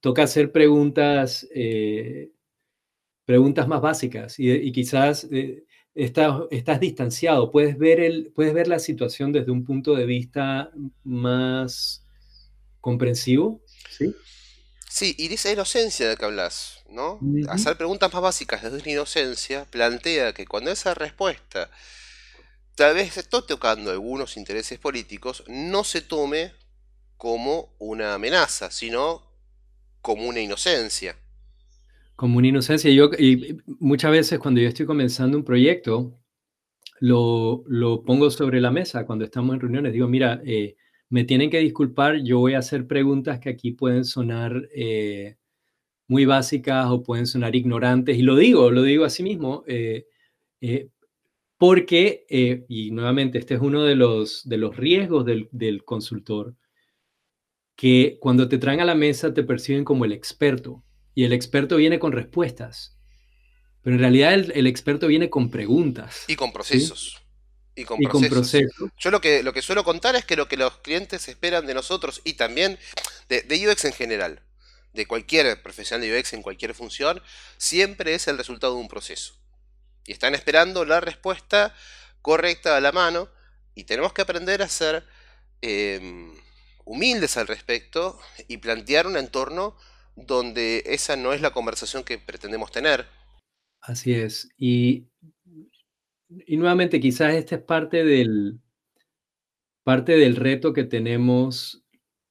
toca 0.00 0.22
hacer 0.22 0.50
preguntas, 0.50 1.46
preguntas 3.26 3.68
más 3.68 3.82
básicas 3.82 4.36
y, 4.38 4.72
quizás 4.72 5.28
estás, 5.94 6.42
estás, 6.50 6.80
distanciado, 6.80 7.50
puedes 7.50 7.76
ver, 7.76 8.00
el, 8.00 8.32
puedes 8.34 8.54
ver 8.54 8.66
la 8.66 8.78
situación 8.78 9.32
desde 9.32 9.52
un 9.52 9.64
punto 9.64 9.94
de 9.94 10.06
vista 10.06 10.72
más 11.04 12.06
comprensivo, 12.80 13.62
¿sí? 13.90 14.14
Sí, 14.90 15.14
y 15.16 15.28
de 15.28 15.36
esa 15.36 15.52
inocencia 15.52 16.08
de 16.08 16.16
que 16.16 16.24
hablas, 16.24 16.82
¿no? 16.90 17.20
Hacer 17.48 17.76
preguntas 17.76 18.12
más 18.12 18.22
básicas 18.22 18.60
desde 18.60 18.78
una 18.78 18.90
inocencia 18.90 19.64
plantea 19.66 20.32
que 20.32 20.46
cuando 20.46 20.72
esa 20.72 20.94
respuesta 20.94 21.70
tal 22.74 22.96
vez 22.96 23.16
esté 23.16 23.38
tocando 23.46 23.92
algunos 23.92 24.36
intereses 24.36 24.80
políticos, 24.80 25.44
no 25.46 25.84
se 25.84 26.00
tome 26.00 26.50
como 27.16 27.72
una 27.78 28.14
amenaza, 28.14 28.72
sino 28.72 29.22
como 30.02 30.26
una 30.26 30.40
inocencia. 30.40 31.14
Como 32.16 32.38
una 32.38 32.48
inocencia. 32.48 32.90
Yo, 32.90 33.10
y 33.16 33.58
muchas 33.78 34.10
veces 34.10 34.40
cuando 34.40 34.60
yo 34.60 34.66
estoy 34.66 34.86
comenzando 34.86 35.38
un 35.38 35.44
proyecto, 35.44 36.18
lo, 36.98 37.62
lo 37.68 38.02
pongo 38.02 38.28
sobre 38.28 38.60
la 38.60 38.72
mesa 38.72 39.06
cuando 39.06 39.24
estamos 39.24 39.54
en 39.54 39.60
reuniones. 39.60 39.92
Digo, 39.92 40.08
mira, 40.08 40.42
eh, 40.44 40.74
me 41.10 41.24
tienen 41.24 41.50
que 41.50 41.58
disculpar, 41.58 42.22
yo 42.22 42.38
voy 42.38 42.54
a 42.54 42.60
hacer 42.60 42.86
preguntas 42.86 43.40
que 43.40 43.50
aquí 43.50 43.72
pueden 43.72 44.04
sonar 44.04 44.68
eh, 44.72 45.36
muy 46.06 46.24
básicas 46.24 46.86
o 46.88 47.02
pueden 47.02 47.26
sonar 47.26 47.54
ignorantes, 47.56 48.16
y 48.16 48.22
lo 48.22 48.36
digo, 48.36 48.70
lo 48.70 48.82
digo 48.82 49.04
así 49.04 49.24
mismo, 49.24 49.64
eh, 49.66 50.06
eh, 50.60 50.88
porque, 51.58 52.24
y 52.68 52.90
nuevamente, 52.92 53.38
este 53.38 53.54
es 53.54 53.60
uno 53.60 53.84
de 53.84 53.94
los, 53.94 54.48
de 54.48 54.56
los 54.56 54.76
riesgos 54.76 55.26
del, 55.26 55.48
del, 55.50 55.84
consultor, 55.84 56.54
que 57.76 58.16
cuando 58.20 58.48
te 58.48 58.56
traen 58.56 58.80
a 58.80 58.86
la 58.86 58.94
mesa 58.94 59.34
te 59.34 59.42
perciben 59.42 59.84
como 59.84 60.04
el 60.04 60.12
experto, 60.12 60.84
y 61.14 61.24
el 61.24 61.32
experto 61.32 61.76
viene 61.76 61.98
con 61.98 62.12
respuestas, 62.12 62.96
pero 63.82 63.96
en 63.96 64.00
realidad 64.00 64.34
el, 64.34 64.52
el 64.54 64.66
experto 64.66 65.08
viene 65.08 65.28
con 65.28 65.50
preguntas. 65.50 66.24
Y 66.28 66.36
con 66.36 66.52
procesos. 66.52 67.19
Y 67.80 67.84
con, 67.84 68.22
procesos. 68.28 68.90
Yo 68.98 69.10
lo 69.10 69.20
que, 69.20 69.42
lo 69.42 69.52
que 69.52 69.62
suelo 69.62 69.84
contar 69.84 70.16
es 70.16 70.24
que 70.24 70.36
lo 70.36 70.48
que 70.48 70.56
los 70.56 70.78
clientes 70.78 71.28
esperan 71.28 71.66
de 71.66 71.74
nosotros 71.74 72.20
y 72.24 72.34
también 72.34 72.78
de, 73.28 73.68
UX 73.68 73.84
en 73.86 73.92
general, 73.92 74.42
de 74.92 75.06
cualquier 75.06 75.62
profesional 75.62 76.06
de 76.06 76.18
UX 76.18 76.34
en 76.34 76.42
cualquier 76.42 76.74
función, 76.74 77.22
siempre 77.56 78.14
es 78.14 78.28
el 78.28 78.36
resultado 78.36 78.74
de 78.74 78.80
un 78.80 78.88
proceso. 78.88 79.34
Y 80.06 80.12
están 80.12 80.34
esperando 80.34 80.84
la 80.84 81.00
respuesta 81.00 81.74
correcta 82.22 82.76
a 82.76 82.80
la 82.80 82.92
mano 82.92 83.28
y 83.74 83.84
tenemos 83.84 84.12
que 84.12 84.22
aprender 84.22 84.62
a 84.62 84.68
ser 84.68 85.06
em, 85.62 86.34
humildes 86.84 87.36
al 87.36 87.46
respecto 87.46 88.20
y 88.48 88.58
plantear 88.58 89.06
un 89.06 89.16
entorno 89.16 89.76
donde 90.16 90.82
esa 90.86 91.16
no 91.16 91.32
es 91.32 91.40
la 91.40 91.52
conversación 91.52 92.04
que 92.04 92.18
pretendemos 92.18 92.70
tener. 92.72 93.06
Así 93.80 94.12
es. 94.12 94.48
Y 94.58 95.08
y 96.46 96.56
nuevamente, 96.56 97.00
quizás 97.00 97.34
este 97.34 97.56
es 97.56 97.62
parte 97.62 98.04
del, 98.04 98.60
parte 99.82 100.12
del 100.12 100.36
reto 100.36 100.72
que 100.72 100.84
tenemos 100.84 101.82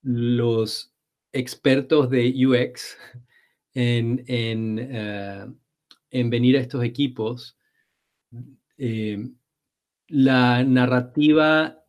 los 0.02 0.94
expertos 1.34 2.10
de 2.10 2.34
UX 2.46 2.98
en, 3.74 4.24
en, 4.28 4.80
eh, 4.80 5.46
en 6.12 6.30
venir 6.30 6.58
a 6.58 6.62
estos 6.62 6.84
equipos. 6.84 7.58
Eh, 8.78 9.30
la 10.08 10.64
narrativa 10.64 11.84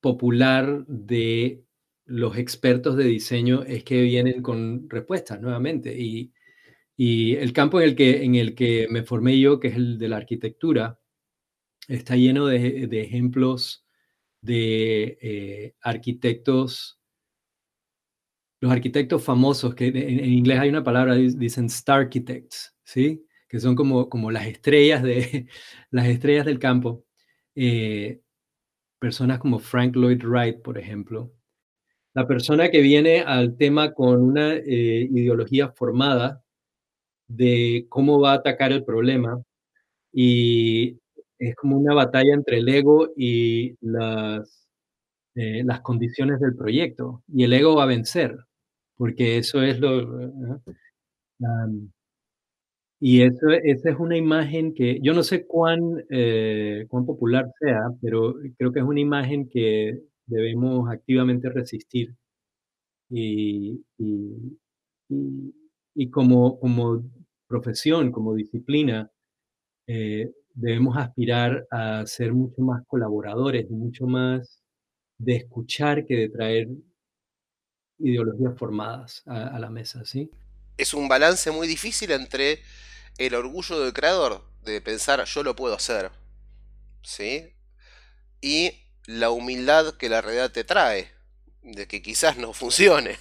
popular 0.00 0.84
de 0.86 1.64
los 2.06 2.36
expertos 2.38 2.96
de 2.96 3.04
diseño 3.04 3.62
es 3.62 3.84
que 3.84 4.02
vienen 4.02 4.42
con 4.42 4.88
respuestas 4.88 5.40
nuevamente. 5.40 5.96
Y, 5.96 6.32
y 6.96 7.36
el 7.36 7.52
campo 7.52 7.80
en 7.80 7.88
el, 7.90 7.96
que, 7.96 8.24
en 8.24 8.34
el 8.34 8.54
que 8.54 8.88
me 8.90 9.02
formé 9.02 9.38
yo, 9.38 9.60
que 9.60 9.68
es 9.68 9.76
el 9.76 9.98
de 9.98 10.08
la 10.08 10.16
arquitectura, 10.16 10.99
está 11.90 12.16
lleno 12.16 12.46
de, 12.46 12.88
ejemplos 13.00 13.84
de 14.40 15.18
eh, 15.20 15.74
arquitectos, 15.80 17.00
los 18.60 18.72
arquitectos 18.72 19.22
famosos, 19.22 19.74
que 19.74 19.88
en, 19.88 20.24
inglés 20.32 20.60
hay 20.60 20.68
una 20.68 20.84
palabra, 20.84 21.14
dicen 21.16 21.66
star 21.66 22.00
architects, 22.00 22.74
¿sí? 22.84 23.24
que 23.48 23.58
son 23.58 23.74
como, 23.74 24.08
como 24.08 24.30
las, 24.30 24.46
estrellas 24.46 25.02
de, 25.02 25.46
las 25.90 26.06
estrellas 26.06 26.46
del 26.46 26.58
campo. 26.58 27.04
Eh, 27.54 28.20
personas 29.00 29.40
como 29.40 29.58
Frank 29.58 29.96
Lloyd 29.96 30.22
Wright, 30.24 30.62
por 30.62 30.78
ejemplo. 30.78 31.32
La 32.14 32.26
persona 32.26 32.70
que 32.70 32.80
viene 32.80 33.20
al 33.20 33.56
tema 33.56 33.92
con 33.92 34.20
una 34.20 34.54
eh, 34.54 35.08
ideología 35.10 35.70
formada 35.72 36.44
de 37.28 37.86
cómo 37.88 38.20
va 38.20 38.32
a 38.32 38.36
atacar 38.36 38.72
el 38.72 38.84
problema 38.84 39.42
y 40.12 40.99
es 41.40 41.56
como 41.56 41.78
una 41.78 41.94
batalla 41.94 42.34
entre 42.34 42.58
el 42.58 42.68
ego 42.68 43.08
y 43.16 43.76
las, 43.82 44.68
eh, 45.36 45.64
las 45.64 45.82
condiciones 45.82 46.40
del 46.40 46.56
proyecto. 46.56 47.22
Y 47.28 47.44
el 47.44 47.52
ego 47.54 47.76
va 47.76 47.84
a 47.84 47.86
vencer, 47.86 48.36
porque 48.96 49.38
eso 49.38 49.62
es 49.62 49.80
lo... 49.80 50.30
y 53.00 53.22
eso, 53.22 53.48
esa 53.64 53.90
es 53.90 53.96
una 53.98 54.16
imagen 54.16 54.74
que 54.74 55.00
yo 55.02 55.14
no 55.14 55.22
sé 55.22 55.46
cuán, 55.46 56.04
eh, 56.10 56.84
cuán 56.88 57.06
popular 57.06 57.46
sea, 57.60 57.80
pero 58.02 58.34
creo 58.58 58.72
que 58.72 58.80
es 58.80 58.84
una 58.84 59.00
imagen 59.00 59.48
que 59.48 60.00
debemos 60.26 60.90
activamente 60.90 61.48
resistir. 61.50 62.14
Y, 63.10 63.84
y, 63.98 64.58
y, 65.94 66.10
como, 66.10 66.58
como 66.60 67.02
profesión, 67.48 68.12
como 68.12 68.34
disciplina, 68.34 69.10
eh, 69.88 70.32
debemos 70.54 70.96
aspirar 70.96 71.66
a 71.70 72.04
ser 72.06 72.32
mucho 72.32 72.62
más 72.62 72.82
colaboradores, 72.86 73.70
mucho 73.70 74.06
más 74.06 74.62
de 75.18 75.36
escuchar 75.36 76.06
que 76.06 76.16
de 76.16 76.28
traer 76.28 76.68
ideologías 77.98 78.58
formadas 78.58 79.22
a, 79.26 79.58
la 79.58 79.68
mesa, 79.68 80.04
¿sí? 80.04 80.30
Es 80.78 80.94
un 80.94 81.08
balance 81.08 81.50
muy 81.50 81.68
difícil 81.68 82.10
entre 82.12 82.60
el 83.18 83.34
orgullo 83.34 83.78
del 83.80 83.92
creador 83.92 84.42
de 84.64 84.80
pensar 84.80 85.22
yo 85.24 85.42
lo 85.42 85.54
puedo 85.54 85.74
hacer, 85.74 86.10
¿sí? 87.02 87.52
Y 88.40 88.72
la 89.06 89.30
humildad 89.30 89.94
que 89.96 90.08
la 90.08 90.22
realidad 90.22 90.50
te 90.50 90.64
trae, 90.64 91.08
de 91.62 91.86
que 91.86 92.00
quizás 92.00 92.38
no 92.38 92.52
funcione. 92.54 93.16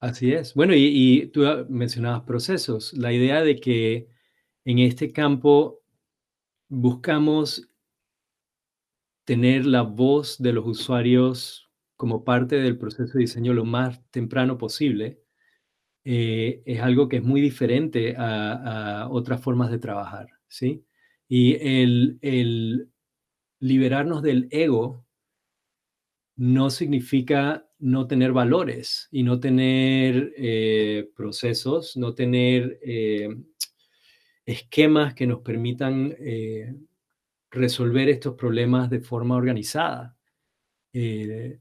Así 0.00 0.32
es. 0.32 0.54
Bueno, 0.54 0.74
y, 0.74 0.84
y 0.84 1.26
tú 1.28 1.42
mencionabas 1.68 2.22
procesos. 2.22 2.92
La 2.92 3.12
idea 3.12 3.42
de 3.42 3.56
que 3.56 4.08
en 4.64 4.78
este 4.78 5.12
campo 5.12 5.83
buscamos 6.74 7.70
tener 9.24 9.64
la 9.64 9.82
voz 9.82 10.38
de 10.38 10.52
los 10.52 10.66
usuarios 10.66 11.70
como 11.96 12.24
parte 12.24 12.56
del 12.56 12.76
proceso 12.76 13.14
de 13.14 13.20
diseño 13.20 13.54
lo 13.54 13.64
más 13.64 14.02
temprano 14.10 14.58
posible, 14.58 15.20
eh, 16.04 16.62
es 16.66 16.80
algo 16.80 17.08
que 17.08 17.18
es 17.18 17.22
muy 17.22 17.40
diferente 17.40 18.14
a, 18.18 19.08
otras 19.10 19.40
formas 19.40 19.70
de 19.70 19.78
trabajar, 19.78 20.28
¿sí? 20.48 20.84
Y 21.28 21.54
el, 21.54 22.90
liberarnos 23.60 24.22
del 24.22 24.48
ego 24.50 25.06
no 26.36 26.68
significa 26.70 27.66
no 27.78 28.06
tener 28.06 28.32
valores 28.32 29.08
y 29.12 29.22
no 29.22 29.40
tener 29.40 30.34
eh, 30.36 31.08
procesos, 31.16 31.96
no 31.96 32.14
tener 32.14 32.78
eh, 32.82 33.28
esquemas 34.46 35.14
que 35.14 35.26
nos 35.26 35.40
permitan 35.40 36.14
resolver 37.50 38.08
estos 38.08 38.34
problemas 38.34 38.90
de 38.90 39.00
forma 39.00 39.36
organizada. 39.36 40.16
Eh, 40.92 41.58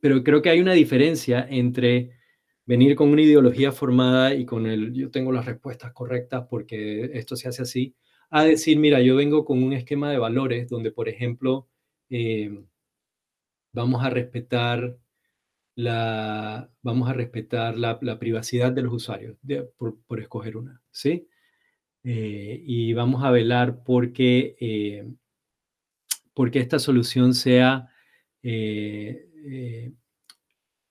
pero 0.00 0.22
creo 0.24 0.42
que 0.42 0.50
hay 0.50 0.60
una 0.60 0.72
diferencia 0.72 1.46
entre 1.48 2.10
venir 2.64 2.96
con 2.96 3.10
una 3.10 3.22
ideología 3.22 3.72
formada 3.72 4.34
y 4.34 4.44
con 4.44 4.66
el 4.66 4.92
yo 4.92 5.10
tengo 5.10 5.32
las 5.32 5.46
respuestas 5.46 5.92
correctas 5.92 6.46
porque 6.50 7.10
esto 7.14 7.36
se 7.36 7.48
hace 7.48 7.62
así, 7.62 7.94
a 8.30 8.44
decir, 8.44 8.78
mira, 8.78 9.00
yo 9.00 9.14
vengo 9.16 9.44
con 9.44 9.62
un 9.62 9.72
esquema 9.72 10.10
de 10.10 10.18
valores 10.18 10.68
donde, 10.68 10.90
por 10.90 11.08
ejemplo, 11.08 11.68
eh, 12.10 12.50
vamos 13.72 14.04
a 14.04 14.10
respetar 14.10 14.96
la, 15.76 16.70
vamos 16.82 17.08
a 17.08 17.12
respetar 17.12 17.78
la, 17.78 18.18
privacidad 18.18 18.72
de 18.72 18.82
los 18.82 18.92
usuarios, 18.94 19.36
por, 19.76 20.00
por, 20.06 20.20
escoger 20.20 20.56
una, 20.56 20.82
¿sí? 20.90 21.28
Eh, 22.02 22.62
y 22.64 22.92
vamos 22.94 23.24
a 23.24 23.30
velar 23.30 23.82
porque, 23.84 24.56
eh, 24.60 25.06
porque 26.34 26.60
esta 26.60 26.78
solución 26.78 27.34
sea, 27.34 27.88
eh, 28.42 29.92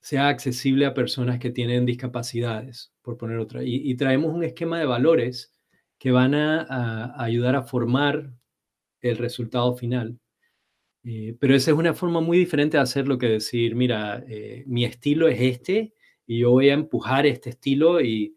sea 0.02 0.28
accesible 0.28 0.86
a 0.86 0.94
personas 0.94 1.40
que 1.40 1.52
tienen 1.52 1.86
discapacidades, 1.86 2.94
por 3.02 3.18
poner 3.18 3.40
otra. 3.40 3.62
Y, 3.64 3.96
traemos 3.96 4.34
un 4.34 4.44
esquema 4.44 4.78
de 4.78 4.86
valores 4.86 5.54
que 5.98 6.12
van 6.12 6.36
a, 6.36 7.16
ayudar 7.24 7.56
a 7.56 7.64
formar 7.64 8.32
el 9.02 9.18
resultado 9.18 9.76
final. 9.76 10.20
Pero 11.40 11.56
esa 11.56 11.72
es 11.72 11.78
una 11.78 11.94
forma 11.94 12.22
muy 12.22 12.38
diferente 12.38 12.78
de 12.78 12.84
hacerlo 12.84 13.18
que 13.18 13.28
decir, 13.28 13.76
mira, 13.76 14.24
mi 14.66 14.86
estilo 14.86 15.28
es 15.28 15.40
este 15.40 15.94
y 16.26 16.40
yo 16.40 16.52
voy 16.52 16.70
a 16.70 16.74
empujar 16.74 17.26
este 17.26 17.52
estilo 17.52 18.02
y 18.02 18.36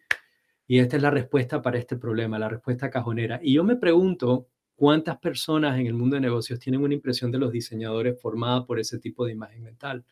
y 0.70 0.80
esta 0.80 0.96
es 0.96 1.02
la 1.02 1.10
respuesta 1.10 1.62
para 1.62 1.78
este 1.78 1.96
problema, 1.96 2.38
la 2.38 2.50
respuesta 2.50 2.90
cajonera. 2.90 3.40
Y 3.42 3.54
yo 3.54 3.64
me 3.64 3.76
pregunto 3.76 4.48
cuántas 4.76 5.16
personas 5.16 5.80
en 5.80 5.86
el 5.86 5.94
mundo 5.94 6.16
de 6.16 6.20
negocios 6.20 6.60
tienen 6.60 6.82
una 6.82 6.92
impresión 6.92 7.32
de 7.32 7.38
los 7.38 7.50
diseñadores 7.50 8.20
formada 8.20 8.66
por 8.66 8.78
ese 8.78 8.98
tipo 8.98 9.24
de 9.24 9.32
imagen 9.32 9.62
mental. 9.62 10.04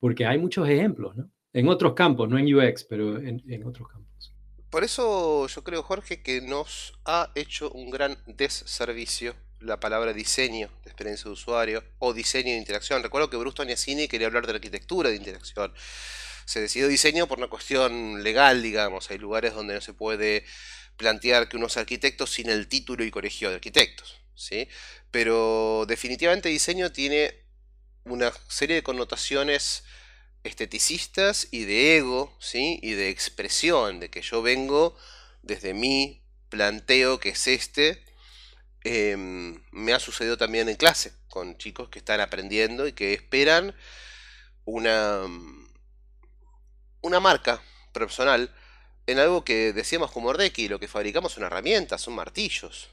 Porque 0.00 0.26
hay 0.26 0.38
muchos 0.38 0.68
ejemplos, 0.68 1.16
¿no? 1.16 1.30
En 1.52 1.68
otros 1.68 1.94
campos, 1.94 2.28
no 2.28 2.36
en 2.36 2.52
UX, 2.52 2.82
pero 2.84 3.16
en, 3.16 3.64
otros 3.64 3.88
campos. 3.88 4.34
Por 4.70 4.82
eso 4.82 5.46
yo 5.46 5.62
creo, 5.62 5.84
Jorge, 5.84 6.20
que 6.20 6.40
nos 6.40 6.92
ha 7.04 7.30
hecho 7.36 7.70
un 7.70 7.88
gran 7.90 8.18
desservicio 8.26 9.34
la 9.60 9.80
palabra 9.80 10.12
diseño 10.12 10.70
de 10.84 10.90
experiencia 10.90 11.24
de 11.24 11.30
usuario 11.30 11.84
o 11.98 12.12
diseño 12.12 12.52
de 12.52 12.58
interacción. 12.58 13.02
Recuerdo 13.02 13.30
que 13.30 13.36
Bruce 13.36 13.56
Toniasini 13.56 14.08
quería 14.08 14.26
hablar 14.26 14.46
de 14.46 14.54
arquitectura 14.54 15.10
de 15.10 15.16
interacción 15.16 15.72
se 16.46 16.60
decidió 16.60 16.88
diseño 16.88 17.26
por 17.26 17.38
una 17.38 17.48
cuestión 17.48 18.22
legal, 18.22 18.62
digamos. 18.62 19.10
Hay 19.10 19.18
lugares 19.18 19.52
donde 19.52 19.74
no 19.74 19.80
se 19.80 19.92
puede 19.92 20.44
plantear 20.96 21.48
que 21.48 21.56
uno 21.56 21.66
es 21.66 21.76
arquitecto 21.76 22.26
sin 22.26 22.48
el 22.48 22.68
título 22.68 23.04
y 23.04 23.10
colegio 23.10 23.50
de 23.50 23.56
arquitectos, 23.56 24.20
¿sí? 24.34 24.68
Pero 25.10 25.84
definitivamente 25.86 26.48
diseño 26.48 26.92
tiene 26.92 27.34
una 28.04 28.32
serie 28.48 28.76
de 28.76 28.82
connotaciones 28.84 29.82
esteticistas 30.44 31.48
y 31.50 31.64
de 31.64 31.96
ego, 31.96 32.34
¿sí? 32.38 32.78
Y 32.80 32.92
de 32.92 33.10
expresión, 33.10 33.98
de 33.98 34.08
que 34.08 34.22
yo 34.22 34.40
vengo 34.40 34.96
desde 35.42 35.74
mi 35.74 36.22
planteo 36.48 37.18
que 37.18 37.30
es 37.30 37.48
este, 37.48 38.04
em, 38.84 39.62
me 39.72 39.92
ha 39.92 39.98
sucedido 40.00 40.36
también 40.36 40.68
en 40.68 40.76
clase, 40.76 41.12
con 41.28 41.58
chicos 41.58 41.88
que 41.88 41.98
están 41.98 42.20
aprendiendo 42.20 42.86
y 42.86 42.92
que 42.92 43.12
esperan 43.14 43.74
una 44.64 45.22
una 47.02 47.20
marca 47.20 47.62
personal 47.92 48.52
en 49.06 49.18
algo 49.18 49.44
que 49.44 49.72
decíamos 49.72 50.10
como 50.10 50.28
Ordeki, 50.28 50.68
lo 50.68 50.80
que 50.80 50.88
fabricamos 50.88 51.32
son 51.32 51.44
herramientas, 51.44 52.02
son 52.02 52.14
martillos. 52.14 52.88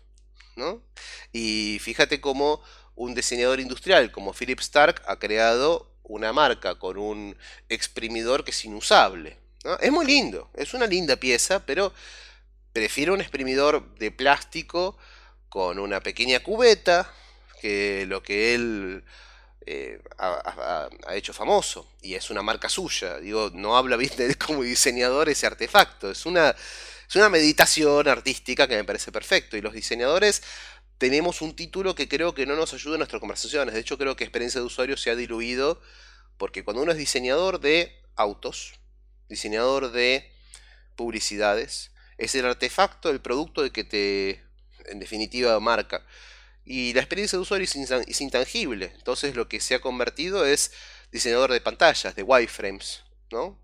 ¿no? 0.56 0.84
Y 1.32 1.80
fíjate 1.82 2.22
cómo 2.22 2.62
un 2.96 3.16
diseñador 3.16 3.60
industrial 3.60 4.12
como 4.12 4.34
Philip 4.34 4.60
Stark 4.60 5.02
ha 5.08 5.18
creado 5.18 5.92
una 6.04 6.32
marca 6.32 6.76
con 6.76 6.98
un 6.98 7.36
exprimidor 7.70 8.44
que 8.44 8.52
es 8.52 8.66
inusable. 8.66 9.38
Es 9.80 9.92
muy 9.92 10.06
lindo, 10.06 10.52
es 10.54 10.74
una 10.76 10.86
linda 10.86 11.16
pieza, 11.16 11.66
pero 11.66 11.94
prefiero 12.72 13.14
un 13.14 13.22
exprimidor 13.22 13.96
de 13.96 14.12
plástico 14.12 14.98
con 15.54 15.78
una 15.78 16.00
pequeña 16.02 16.40
cubeta 16.40 17.14
que 17.62 18.08
lo 18.08 18.24
que 18.24 18.56
él 18.56 19.04
eh, 19.68 20.02
ha, 20.18 20.90
hecho 21.12 21.32
famoso 21.32 21.88
y 22.02 22.16
es 22.16 22.32
una 22.32 22.42
marca 22.42 22.70
suya. 22.70 23.20
Digo, 23.20 23.52
no 23.54 23.78
habla 23.78 23.96
bien 23.96 24.16
de 24.18 24.34
como 24.34 24.64
diseñador 24.64 25.30
ese 25.30 25.46
artefacto, 25.46 26.10
es 26.10 26.26
una, 26.26 26.56
es 27.08 27.16
una 27.16 27.30
meditación 27.30 28.08
artística 28.08 28.68
que 28.68 28.78
me 28.78 28.84
parece 28.84 29.12
perfecto. 29.12 29.56
Y 29.56 29.62
los 29.62 29.74
diseñadores 29.74 30.42
tenemos 30.98 31.40
un 31.44 31.56
título 31.56 31.94
que 31.94 32.08
creo 32.08 32.34
que 32.34 32.48
no 32.48 32.56
nos 32.56 32.74
ayuda 32.74 32.96
en 32.96 33.02
nuestras 33.02 33.20
conversaciones. 33.20 33.76
De 33.76 33.82
hecho, 33.82 34.00
creo 34.00 34.16
que 34.16 34.24
experiencia 34.24 34.60
de 34.60 34.66
usuario 34.66 34.98
se 34.98 35.12
ha 35.12 35.16
diluido 35.16 35.80
porque 36.40 36.64
cuando 36.64 36.82
uno 36.82 36.94
es 36.94 36.98
diseñador 36.98 37.60
de 37.60 38.02
autos, 38.16 38.74
diseñador 39.30 39.92
de 39.92 40.34
publicidades, 40.96 41.92
es 42.18 42.34
el 42.34 42.48
artefacto, 42.48 43.12
el 43.12 43.22
producto 43.22 43.62
de 43.62 43.70
que 43.70 43.84
te, 43.84 44.42
en 44.88 45.00
definitiva, 45.00 45.60
marca. 45.60 46.06
Y 46.66 46.94
la 46.94 47.02
experiencia 47.02 47.38
de 47.38 47.42
usuario 47.42 47.66
es, 47.66 48.22
intangible. 48.22 48.92
Entonces 48.96 49.36
lo 49.36 49.48
que 49.48 49.60
se 49.60 49.76
ha 49.76 49.82
convertido 49.82 50.46
es 50.46 50.72
diseñador 51.12 51.52
de 51.52 51.62
pantallas, 51.62 52.16
de 52.16 52.24
wireframes, 52.24 53.04
¿no? 53.32 53.60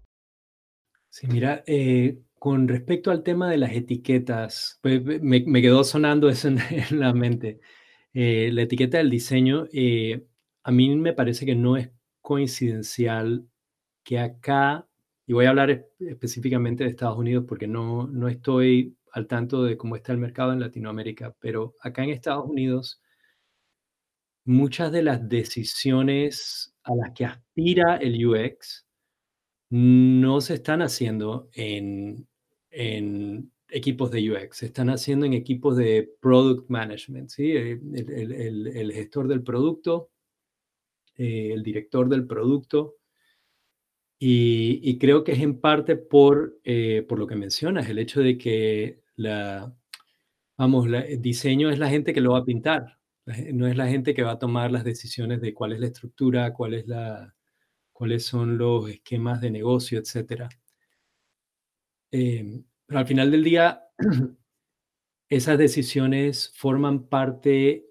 Sí, 1.10 1.27
mira, 1.27 1.63
eh, 1.65 2.19
con 2.38 2.67
respecto 2.67 3.12
al 3.12 3.23
tema 3.23 3.49
de 3.49 3.58
las 3.58 3.71
etiquetas, 3.71 4.79
pues, 4.82 5.01
me, 5.21 5.62
quedó 5.62 5.84
sonando 5.84 6.29
eso 6.29 6.47
en, 6.69 6.99
la 6.99 7.13
mente. 7.13 7.60
Eh, 8.13 8.49
la 8.53 8.63
etiqueta 8.63 8.97
del 8.97 9.10
diseño, 9.10 9.67
eh, 9.71 10.25
a 10.63 10.71
mí 10.71 10.95
me 10.95 11.13
parece 11.13 11.45
que 11.45 11.55
no 11.55 11.77
es 11.77 11.89
coincidencial 12.21 13.47
que 14.03 14.19
acá, 14.19 14.88
y 15.25 15.34
voy 15.34 15.45
a 15.45 15.49
hablar 15.49 15.88
específicamente 15.99 16.84
de 16.84 16.89
Estados 16.89 17.17
Unidos 17.17 17.45
porque 17.47 17.67
no, 17.67 18.08
no 18.08 18.27
estoy 18.27 18.97
al 19.13 19.27
tanto 19.27 19.63
de 19.63 19.77
cómo 19.77 19.95
está 19.95 20.11
el 20.11 20.17
mercado 20.19 20.53
en 20.53 20.59
Latinoamérica, 20.59 21.35
pero 21.39 21.75
acá 21.81 22.03
en 22.03 22.11
Estados 22.11 22.45
Unidos, 22.45 23.01
muchas 24.45 24.91
de 24.91 25.03
las 25.03 25.27
decisiones 25.27 26.75
a 26.83 26.95
las 26.95 27.11
que 27.13 27.25
aspira 27.25 27.97
el 27.97 28.25
UX 28.25 28.85
no 29.69 30.41
se 30.41 30.55
están 30.55 30.81
haciendo 30.81 31.49
en, 31.53 32.27
equipos 33.71 34.09
de 34.11 34.31
UX, 34.31 34.57
se 34.57 34.65
están 34.67 34.89
haciendo 34.89 35.25
en 35.25 35.33
equipos 35.33 35.77
de 35.77 36.11
product 36.19 36.69
management, 36.69 37.29
¿sí? 37.29 37.51
el, 37.51 38.91
gestor 38.93 39.27
del 39.27 39.43
producto, 39.43 40.09
eh, 41.15 41.51
el 41.53 41.61
director 41.61 42.09
del 42.09 42.25
producto, 42.25 42.98
y, 44.21 44.97
creo 44.99 45.23
que 45.23 45.32
es 45.32 45.39
en 45.39 45.62
parte 45.62 45.95
por, 45.95 46.60
eh, 46.65 47.05
por 47.08 47.19
lo 47.19 47.27
que 47.27 47.36
mencionas, 47.36 47.88
el 47.89 47.99
hecho 47.99 48.21
de 48.21 48.38
que 48.38 49.01
la, 49.15 49.73
vamos, 50.58 50.88
el 50.88 51.21
diseño 51.21 51.69
es 51.69 51.79
la 51.79 51.89
gente 51.89 52.13
que 52.13 52.21
lo 52.21 52.34
va 52.34 52.39
a 52.39 52.45
pintar, 52.45 52.99
no 53.53 53.67
es 53.67 53.77
la 53.77 53.88
gente 53.88 54.13
que 54.13 54.23
va 54.23 54.34
a 54.34 54.39
tomar 54.39 54.71
las 54.71 54.84
decisiones 54.84 55.39
de 55.41 55.53
cuál 55.53 55.73
es 55.73 55.79
la 55.79 55.88
estructura, 55.88 56.53
cuál 56.53 56.73
es 56.73 56.88
la, 56.88 57.34
cuáles 57.93 58.25
son 58.25 58.58
los 58.58 58.89
esquemas 58.89 59.41
de 59.41 59.51
negocio, 59.51 59.99
etc. 59.99 60.49
Eh, 62.12 62.62
pero 62.86 62.99
al 62.99 63.08
final 63.08 63.32
del 63.32 63.43
día, 63.43 63.84
esas 65.29 65.58
decisiones 65.58 66.51
forman 66.55 67.08
parte 67.08 67.86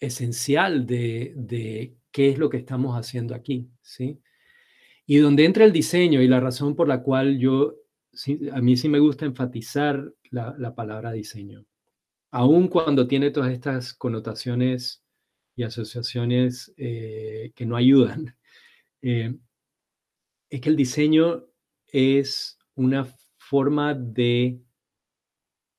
esencial 0.00 0.86
de, 0.86 1.32
de, 1.36 1.96
qué 2.10 2.30
es 2.30 2.38
lo 2.38 2.50
que 2.50 2.56
estamos 2.58 2.98
haciendo 2.98 3.34
aquí, 3.34 3.70
¿sí? 3.80 4.20
Y 5.06 5.18
donde 5.18 5.44
entra 5.44 5.64
el 5.64 5.72
diseño 5.72 6.20
y 6.20 6.28
la 6.28 6.40
razón 6.40 6.74
por 6.74 6.88
la 6.88 7.02
cual 7.02 7.38
yo 7.38 7.74
a 8.52 8.60
mí 8.60 8.76
sí 8.76 8.88
me 8.88 8.98
gusta 8.98 9.24
enfatizar 9.24 10.12
la, 10.30 10.74
palabra 10.74 11.12
diseño, 11.12 11.64
aun 12.30 12.68
cuando 12.68 13.06
tiene 13.06 13.30
todas 13.30 13.52
estas 13.52 13.94
connotaciones 13.94 15.02
y 15.54 15.62
asociaciones 15.62 16.72
eh, 16.76 17.52
que 17.54 17.66
no 17.66 17.76
ayudan. 17.76 18.36
Eh, 19.02 19.36
es 20.50 20.60
que 20.60 20.68
el 20.68 20.74
diseño 20.74 21.44
es 21.86 22.58
una 22.74 23.06
forma 23.36 23.94
de 23.94 24.60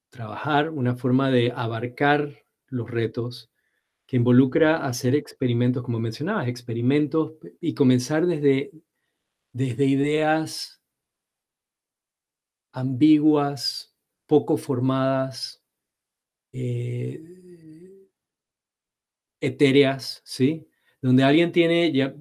trabajar, 0.10 0.70
una 0.70 0.96
forma 0.96 1.30
de 1.30 1.52
abarcar 1.54 2.46
los 2.68 2.90
retos 2.90 3.52
que 4.06 4.16
involucra 4.16 4.86
hacer 4.86 5.16
experimentos, 5.16 5.84
como 5.84 6.00
mencionabas, 6.00 6.48
experimentos 6.48 7.34
y 7.60 7.74
comenzar 7.74 8.26
desde, 8.26 8.72
desde 9.54 9.86
ideas 9.86 10.82
ambiguas, 12.78 13.96
poco 14.28 14.58
formadas, 14.58 15.64
eh, 16.54 18.08
etéreas, 19.42 20.22
¿sí? 20.26 20.68
Donde 21.02 21.24
alguien 21.24 21.52
tiene, 21.52 21.92
ya 21.92 22.14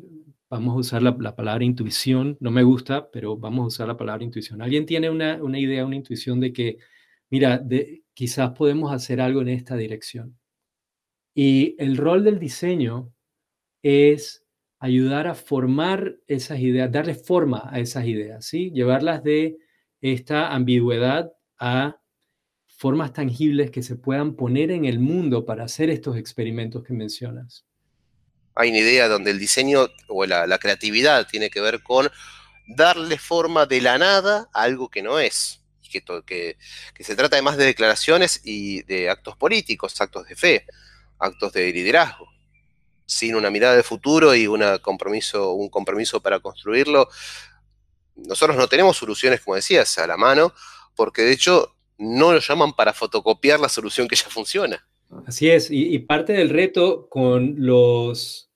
vamos 0.49 0.75
a 0.75 0.79
usar 0.79 1.03
la, 1.03 1.37
palabra 1.37 1.65
intuición, 1.65 2.37
no 2.41 2.51
me 2.51 2.63
gusta, 2.63 3.11
pero 3.11 3.37
vamos 3.37 3.65
a 3.65 3.67
usar 3.67 3.89
la 3.89 3.97
palabra 3.97 4.25
intuición. 4.25 4.63
Alguien 4.63 4.87
tiene 4.87 5.11
una, 5.11 5.39
idea, 5.59 5.85
una 5.85 5.97
intuición 5.97 6.41
de 6.41 6.53
que, 6.53 6.79
mira, 7.31 7.63
quizás 8.15 8.53
podemos 8.53 8.93
hacer 8.93 9.21
algo 9.21 9.43
en 9.43 9.49
esta 9.49 9.77
dirección. 9.77 10.39
Y 11.35 11.77
el 11.79 11.99
rol 11.99 12.25
del 12.25 12.39
diseño 12.39 13.13
es 13.83 14.46
ayudar 14.79 15.27
a 15.27 15.35
formar 15.35 16.17
esas 16.27 16.59
ideas, 16.61 16.91
darle 16.93 17.15
forma 17.15 17.69
a 17.71 17.81
esas 17.81 18.05
ideas, 18.05 18.45
¿sí? 18.45 18.71
Llevarlas 18.73 19.23
de 19.23 19.57
esta 20.01 20.55
ambigüedad 20.55 21.33
a 21.59 22.01
formas 22.67 23.13
tangibles 23.13 23.71
que 23.71 23.83
se 23.83 23.97
puedan 23.97 24.35
poner 24.35 24.71
en 24.71 24.85
el 24.85 24.99
mundo 24.99 25.47
para 25.47 25.65
hacer 25.65 25.89
estos 25.89 26.17
experimentos 26.17 26.85
que 26.85 26.93
mencionas. 26.93 27.65
Hay 28.55 28.71
una 28.71 28.79
idea 28.79 29.09
donde 29.09 29.31
el 29.31 29.39
diseño 29.39 29.89
o 30.09 30.27
la, 30.27 30.59
creatividad 30.59 31.27
tiene 31.27 31.51
que 31.51 31.61
ver 31.61 31.83
con 31.83 32.11
darle 32.67 33.19
forma 33.19 33.67
de 33.67 33.81
la 33.81 33.99
nada 33.99 34.49
a 34.53 34.63
algo 34.63 34.91
que 34.91 35.03
no 35.03 35.19
es. 35.19 35.63
Que, 35.91 36.03
que, 36.27 36.59
que 36.95 37.05
se 37.05 37.17
trata 37.17 37.37
además 37.37 37.57
de 37.57 37.65
declaraciones 37.65 38.41
y 38.45 38.83
de 38.83 39.09
actos 39.09 39.37
políticos, 39.37 39.99
actos 40.01 40.27
de 40.27 40.35
fe 40.35 40.67
actos 41.19 41.53
de 41.53 41.73
liderazgo. 41.73 42.29
Sin 43.07 43.37
una 43.37 43.51
mirada 43.51 43.77
de 43.77 43.83
futuro 43.83 44.35
y 44.35 44.49
compromiso, 44.83 45.53
un 45.53 45.69
compromiso 45.69 46.21
para 46.21 46.41
construirlo, 46.41 47.09
nosotros 48.17 48.57
no 48.57 48.67
tenemos 48.67 48.97
soluciones, 48.97 49.41
como 49.41 49.55
decías, 49.55 49.97
a 49.99 50.07
la 50.07 50.17
mano, 50.17 50.53
porque 50.95 51.23
de 51.23 51.33
hecho 51.33 51.77
no 51.99 52.33
lo 52.33 52.41
llaman 52.41 52.73
para 52.73 52.93
fotocopiar 52.93 53.61
la 53.61 53.69
solución 53.69 54.09
que 54.09 54.17
ya 54.17 54.29
funciona. 54.29 54.87
Así 55.27 55.49
es, 55.49 55.71
y, 55.71 55.99
parte 56.01 56.33
del 56.33 56.51
reto 56.51 57.09
con 57.09 57.55
los 57.59 58.51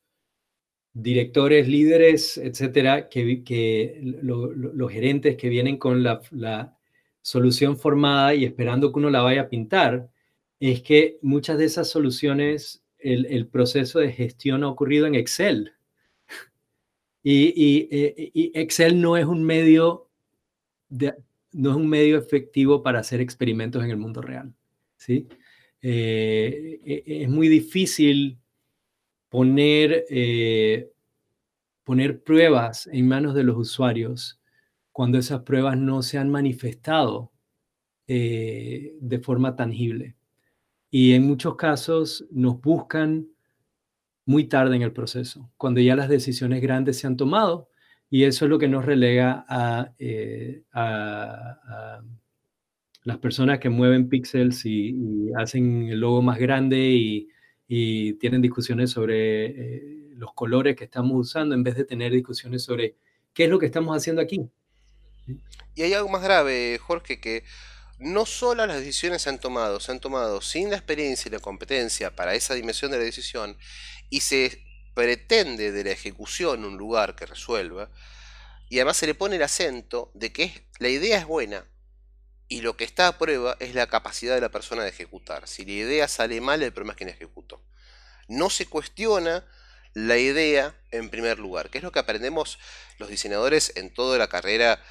directores, 0.93 1.69
líderes, 1.69 2.37
etcétera, 2.39 3.09
que, 3.09 3.45
que 3.45 4.01
los 4.03 4.93
gerentes 4.93 5.37
que 5.37 5.49
vienen 5.49 5.79
con 5.79 6.03
la, 6.03 6.77
solución 7.23 7.77
formada 7.77 8.35
y 8.35 8.47
esperando 8.47 8.91
que 8.91 8.99
uno 8.99 9.11
la 9.11 9.21
vaya 9.21 9.43
a 9.43 9.49
pintar, 9.51 10.09
es 10.59 10.83
que 10.83 11.19
muchas 11.21 11.59
de 11.59 11.67
esas 11.67 11.89
soluciones, 11.91 12.83
el, 13.03 13.47
proceso 13.49 13.99
de 13.99 14.13
gestión 14.13 14.65
ha 14.65 14.69
ocurrido 14.69 15.07
en 15.07 15.15
Excel. 15.15 15.73
Eh, 17.23 18.31
y, 18.33 18.51
Excel 18.59 18.99
no 18.99 19.15
es 19.19 19.27
un 19.27 19.45
medio 19.45 20.09
no 20.89 21.71
es 21.71 21.77
un 21.77 21.87
medio 21.87 22.17
efectivo 22.17 22.83
para 22.83 23.01
hacer 23.01 23.21
experimentos 23.21 23.85
en 23.85 23.91
el 23.91 23.99
mundo 23.99 24.23
real. 24.23 24.55
¿sí? 24.97 25.29
Eh, 25.83 26.81
e, 26.83 27.03
e, 27.07 27.23
es 27.25 27.29
muy 27.29 27.49
difícil 27.49 28.39
poner, 29.29 30.07
eh, 30.09 30.91
poner 31.85 32.23
pruebas 32.23 32.87
en 32.87 33.07
manos 33.07 33.35
de 33.35 33.45
los 33.45 33.59
usuarios 33.59 34.41
cuando 34.91 35.19
esas 35.19 35.43
pruebas 35.43 35.77
no 35.77 36.03
se 36.03 36.17
han 36.17 36.31
manifestado 36.31 37.33
de 38.07 39.21
forma 39.23 39.55
tangible 39.55 40.17
y 40.91 41.13
en 41.15 41.27
muchos 41.27 41.57
casos 41.57 42.27
nos 42.31 42.61
buscan 42.61 43.29
muy 44.27 44.45
tarde 44.45 44.77
en 44.77 44.83
el 44.83 44.93
proceso, 44.93 45.51
cuando 45.57 45.81
ya 45.81 45.97
las 45.97 46.09
decisiones 46.09 46.61
grandes 46.61 46.99
se 46.99 47.07
han 47.07 47.17
tomado 47.17 47.69
y 48.11 48.25
eso 48.25 48.45
es 48.45 48.49
lo 48.51 48.59
que 48.59 48.69
nos 48.69 48.85
relega 48.85 49.45
a, 49.49 49.93
eh, 49.99 50.63
las 53.05 53.19
personas 53.19 53.61
que 53.61 53.71
mueven 53.71 54.09
píxeles 54.09 54.67
y, 54.67 55.31
hacen 55.37 55.89
el 55.89 56.01
logo 56.01 56.23
más 56.23 56.39
grande 56.39 56.79
y, 56.79 57.29
tienen 58.19 58.43
discusiones 58.43 58.91
sobre 58.91 59.47
eh, 59.47 60.09
los 60.17 60.35
colores 60.35 60.75
que 60.75 60.85
estamos 60.85 61.17
usando 61.17 61.55
en 61.55 61.63
vez 61.63 61.77
de 61.77 61.85
tener 61.85 62.11
discusiones 62.11 62.65
sobre 62.65 62.97
qué 63.33 63.45
es 63.45 63.51
lo 63.51 63.61
que 63.61 63.67
estamos 63.67 63.97
haciendo 63.97 64.21
aquí. 64.21 64.51
Y 65.77 65.83
hay 65.83 65.93
algo 65.95 66.09
más 66.09 66.23
grave, 66.23 66.79
Jorge, 66.79 67.21
que 67.21 67.45
no 68.01 68.25
solo 68.25 68.67
las 68.67 68.79
decisiones 68.79 69.23
se 69.23 69.29
han 69.29 69.39
tomado, 69.39 69.79
se 69.79 69.93
han 69.93 70.01
tomado 70.01 70.41
sin 70.41 70.71
la 70.71 70.77
experiencia 70.77 71.29
y 71.29 71.33
la 71.33 71.39
competencia 71.39 72.17
para 72.17 72.35
esa 72.35 72.55
dimensión 72.55 72.91
de 72.91 72.97
la 72.97 73.05
decisión 73.05 73.59
y 74.09 74.23
se 74.23 74.65
pretende 74.95 75.71
de 75.71 75.85
la 75.85 75.91
ejecución 75.91 76.65
un 76.65 76.79
lugar 76.79 77.15
que 77.15 77.27
resuelva 77.27 77.91
y 78.71 78.79
además 78.79 78.97
se 78.97 79.07
le 79.07 79.15
pone 79.15 79.37
el 79.37 79.43
acento 79.43 80.11
de 80.15 80.33
que 80.33 80.67
la 80.79 80.89
idea 80.89 81.19
es 81.19 81.27
buena 81.27 81.67
y 82.49 82.63
lo 82.63 82.75
que 82.77 82.85
está 82.85 83.07
a 83.07 83.19
prueba 83.19 83.57
es 83.61 83.75
la 83.75 83.87
capacidad 83.87 84.35
de 84.35 84.41
la 84.41 84.49
persona 84.49 84.83
de 84.83 84.89
ejecutar. 84.89 85.47
Si 85.47 85.65
la 85.67 85.73
idea 85.73 86.09
sale 86.09 86.41
mal, 86.41 86.63
el 86.63 86.73
problema 86.73 86.95
es 86.95 86.97
quien 86.97 87.11
ejecutó. 87.11 87.63
No 88.29 88.49
se 88.49 88.67
cuestiona 88.67 89.45
la 89.93 90.17
idea 90.17 90.75
en 90.91 91.11
primer 91.11 91.39
lugar, 91.39 91.69
que 91.69 91.79
es 91.79 91.85
lo 91.85 91.93
que 91.93 91.99
aprendemos 91.99 92.59
los 92.99 93.11
diseñadores 93.11 93.73
en 93.77 93.93
toda 93.93 94.19
la 94.19 94.29
carrera 94.29 94.83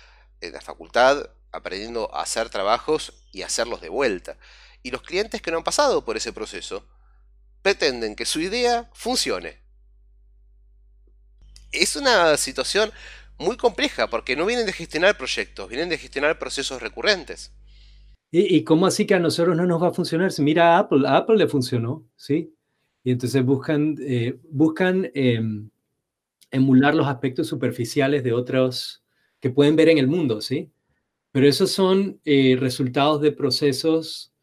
en 0.42 0.54
la 0.54 0.62
facultad, 0.62 1.30
aprendiendo 1.52 2.14
a 2.14 2.22
hacer 2.22 2.50
trabajos 2.50 3.14
y 3.32 3.42
hacerlos 3.42 3.82
de 3.82 3.90
vuelta. 3.90 4.38
Y 4.84 4.92
los 4.92 5.02
clientes 5.02 5.42
que 5.42 5.52
no 5.52 5.58
han 5.58 5.64
pasado 5.64 6.06
por 6.06 6.18
ese 6.18 6.34
proceso 6.34 6.86
pretenden 7.62 8.16
que 8.16 8.26
su 8.26 8.40
idea 8.40 8.90
funcione. 8.94 9.58
Es 11.72 11.96
una 11.96 12.38
situación 12.38 12.92
muy 13.38 13.58
compleja 13.58 14.10
porque 14.10 14.36
no 14.36 14.46
vienen 14.46 14.66
de 14.66 14.74
gestionar 14.74 15.18
proyectos, 15.18 15.70
vienen 15.70 15.90
de 15.90 15.98
gestionar 15.98 16.40
procesos 16.40 16.82
recurrentes. 16.82 17.52
¿Y, 18.32 18.64
cómo 18.64 18.86
así 18.86 19.08
que 19.08 19.16
a 19.16 19.20
nosotros 19.20 19.58
no 19.58 19.66
nos 19.66 19.82
va 19.82 19.88
a 19.88 19.94
funcionar? 19.94 20.32
Si 20.32 20.44
mira 20.44 20.76
a 20.76 20.80
Apple, 20.80 21.08
a 21.08 21.18
Apple 21.18 21.38
le 21.38 21.48
funcionó, 21.48 22.06
¿sí? 22.16 22.54
Y 23.04 23.12
entonces 23.12 23.44
buscan, 23.44 23.96
eh, 24.02 24.38
buscan 24.52 25.10
em, 25.16 25.72
emular 26.52 26.94
los 26.94 27.08
aspectos 27.08 27.48
superficiales 27.48 28.24
de 28.24 28.34
otros 28.34 29.04
que 29.40 29.50
pueden 29.50 29.76
ver 29.76 29.90
en 29.90 29.98
el 29.98 30.08
mundo, 30.08 30.42
¿sí? 30.42 30.72
Pero 31.40 31.52
esos 31.52 31.72
son 31.72 32.20
eh, 32.26 32.58
resultados 32.60 33.22
de 33.22 33.32
procesos 33.32 34.34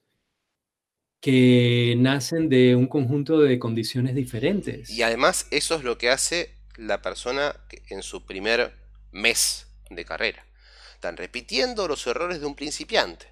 que 1.20 1.94
nacen 1.98 2.48
de 2.48 2.74
un 2.74 2.86
conjunto 2.86 3.38
de 3.38 3.58
condiciones 3.58 4.14
diferentes. 4.14 4.88
Y 4.88 5.02
además 5.02 5.46
eso 5.50 5.74
es 5.74 5.84
lo 5.84 5.98
que 5.98 6.08
hace 6.08 6.56
la 6.78 7.02
persona 7.02 7.54
en 7.90 8.02
su 8.02 8.24
primer 8.24 8.72
mes 9.12 9.66
de 9.90 10.06
carrera. 10.06 10.46
Están 10.94 11.18
repitiendo 11.18 11.86
los 11.86 12.06
errores 12.06 12.40
de 12.40 12.46
un 12.46 12.54
principiante, 12.54 13.26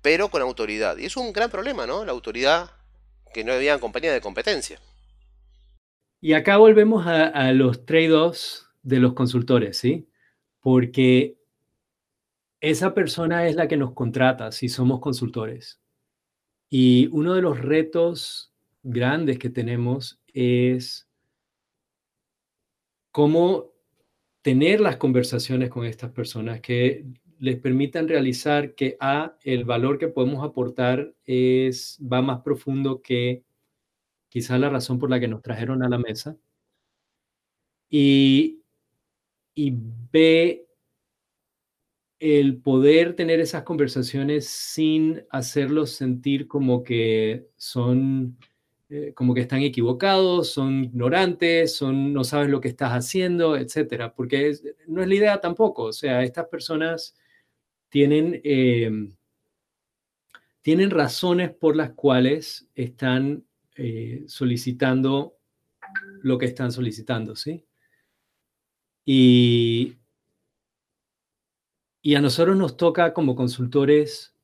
pero 0.00 0.28
con 0.28 0.40
autoridad. 0.40 0.96
Y 0.96 1.06
es 1.06 1.16
un 1.16 1.32
gran 1.32 1.50
problema, 1.50 1.88
¿no? 1.88 2.04
La 2.04 2.12
autoridad 2.12 2.70
que 3.34 3.42
no 3.42 3.52
había 3.52 3.80
compañía 3.80 4.12
de 4.12 4.20
competencia. 4.20 4.80
Y 6.20 6.34
acá 6.34 6.56
volvemos 6.56 7.04
a, 7.08 7.26
a 7.26 7.52
los 7.52 7.84
trade-offs 7.84 8.68
de 8.82 9.00
los 9.00 9.14
consultores, 9.14 9.76
¿sí? 9.76 10.08
Porque 10.60 11.37
esa 12.60 12.94
persona 12.94 13.46
es 13.46 13.56
la 13.56 13.68
que 13.68 13.76
nos 13.76 13.92
contrata 13.92 14.52
si 14.52 14.68
somos 14.68 15.00
consultores. 15.00 15.80
Y 16.70 17.08
uno 17.12 17.34
de 17.34 17.42
los 17.42 17.58
retos 17.58 18.52
grandes 18.82 19.38
que 19.38 19.50
tenemos 19.50 20.20
es 20.32 21.08
cómo 23.10 23.72
tener 24.42 24.80
las 24.80 24.96
conversaciones 24.96 25.70
con 25.70 25.84
estas 25.84 26.10
personas 26.12 26.60
que 26.60 27.06
les 27.38 27.56
permitan 27.58 28.08
realizar 28.08 28.74
que 28.74 28.96
A, 29.00 29.36
el 29.42 29.64
valor 29.64 29.98
que 29.98 30.08
podemos 30.08 30.44
aportar 30.44 31.14
es, 31.24 31.98
va 32.00 32.20
más 32.20 32.40
profundo 32.42 33.00
que 33.00 33.44
quizá 34.28 34.58
la 34.58 34.68
razón 34.68 34.98
por 34.98 35.10
la 35.10 35.20
que 35.20 35.28
nos 35.28 35.42
trajeron 35.42 35.82
a 35.82 35.88
la 35.88 35.98
mesa. 35.98 36.36
Y, 37.88 38.62
y 39.54 39.72
B, 40.12 40.67
el 42.20 42.56
poder 42.60 43.14
tener 43.14 43.40
esas 43.40 43.62
conversaciones 43.62 44.48
sin 44.48 45.24
hacerlos 45.30 45.92
sentir 45.92 46.48
como 46.48 46.82
que 46.82 47.48
son, 47.56 48.36
eh, 48.88 49.12
como 49.14 49.34
que 49.34 49.40
están 49.42 49.62
equivocados, 49.62 50.50
son 50.52 50.84
ignorantes, 50.84 51.76
son, 51.76 52.12
no 52.12 52.24
sabes 52.24 52.48
lo 52.50 52.60
que 52.60 52.68
estás 52.68 52.92
haciendo, 52.92 53.56
etcétera, 53.56 54.14
porque 54.14 54.54
no 54.88 55.02
es 55.02 55.08
la 55.08 55.14
idea 55.14 55.40
tampoco. 55.40 55.84
O 55.84 55.92
sea, 55.92 56.22
estas 56.24 56.46
personas 56.48 57.14
tienen, 57.88 58.40
em, 58.44 59.14
tienen 60.62 60.90
razones 60.90 61.50
por 61.50 61.76
las 61.76 61.92
cuales 61.92 62.68
están 62.74 63.44
eh, 63.76 64.24
solicitando 64.26 65.36
lo 66.22 66.36
que 66.36 66.46
están 66.46 66.72
solicitando, 66.72 67.36
¿sí? 67.36 67.64
Y, 69.04 69.96
y 72.02 72.14
a 72.14 72.20
nosotros 72.20 72.56
nos 72.56 72.76
toca 72.76 73.12
como 73.12 73.34
consultores, 73.34 74.34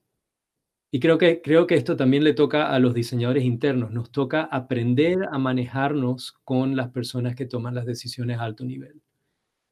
y 0.90 1.00
creo 1.00 1.18
que, 1.18 1.42
creo 1.42 1.66
que 1.66 1.74
esto 1.74 1.96
también 1.96 2.22
le 2.22 2.34
toca 2.34 2.72
a 2.72 2.78
los 2.78 2.94
diseñadores 2.94 3.44
internos, 3.44 3.90
nos 3.90 4.12
toca 4.12 4.42
aprender 4.42 5.28
a 5.30 5.38
manejarnos 5.38 6.32
con 6.44 6.76
las 6.76 6.90
personas 6.90 7.34
que 7.34 7.46
toman 7.46 7.74
las 7.74 7.86
decisiones 7.86 8.38
a 8.38 8.44
alto 8.44 8.64
nivel. 8.64 9.02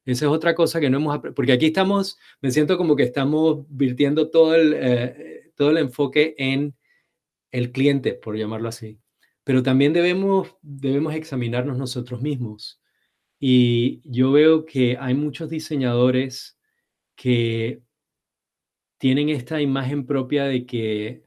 Esa 0.05 0.25
es 0.25 0.31
otra 0.31 0.53
cosa 0.53 0.81
que 0.81 0.89
no 0.89 0.97
hemos 0.97 1.19
porque 1.33 1.53
aquí 1.53 1.67
estamos, 1.67 2.17
me 2.41 2.51
siento 2.51 2.77
como 2.77 2.95
que 2.95 3.03
estamos 3.03 3.65
virtiendo 3.69 4.29
todo 4.29 4.53
el, 4.53 4.73
eh, 4.75 5.51
todo 5.55 5.71
el 5.71 5.77
enfoque 5.77 6.35
en 6.37 6.75
el 7.51 7.71
cliente, 7.71 8.13
por 8.13 8.37
llamarlo 8.37 8.67
así. 8.67 8.99
Pero 9.45 9.63
también 9.63 9.93
debemos, 9.93 10.55
debemos 10.61 11.13
examinarnos 11.15 11.77
nosotros 11.77 12.21
mismos. 12.21 12.81
Y 13.39 14.01
yo 14.03 14.31
veo 14.31 14.65
que 14.65 14.97
hay 14.99 15.13
muchos 15.13 15.49
diseñadores 15.49 16.57
que 17.23 17.81
tienen 18.97 19.29
esta 19.29 19.61
imagen 19.61 20.05
propia 20.05 20.43
de 20.43 20.65
que, 20.65 21.23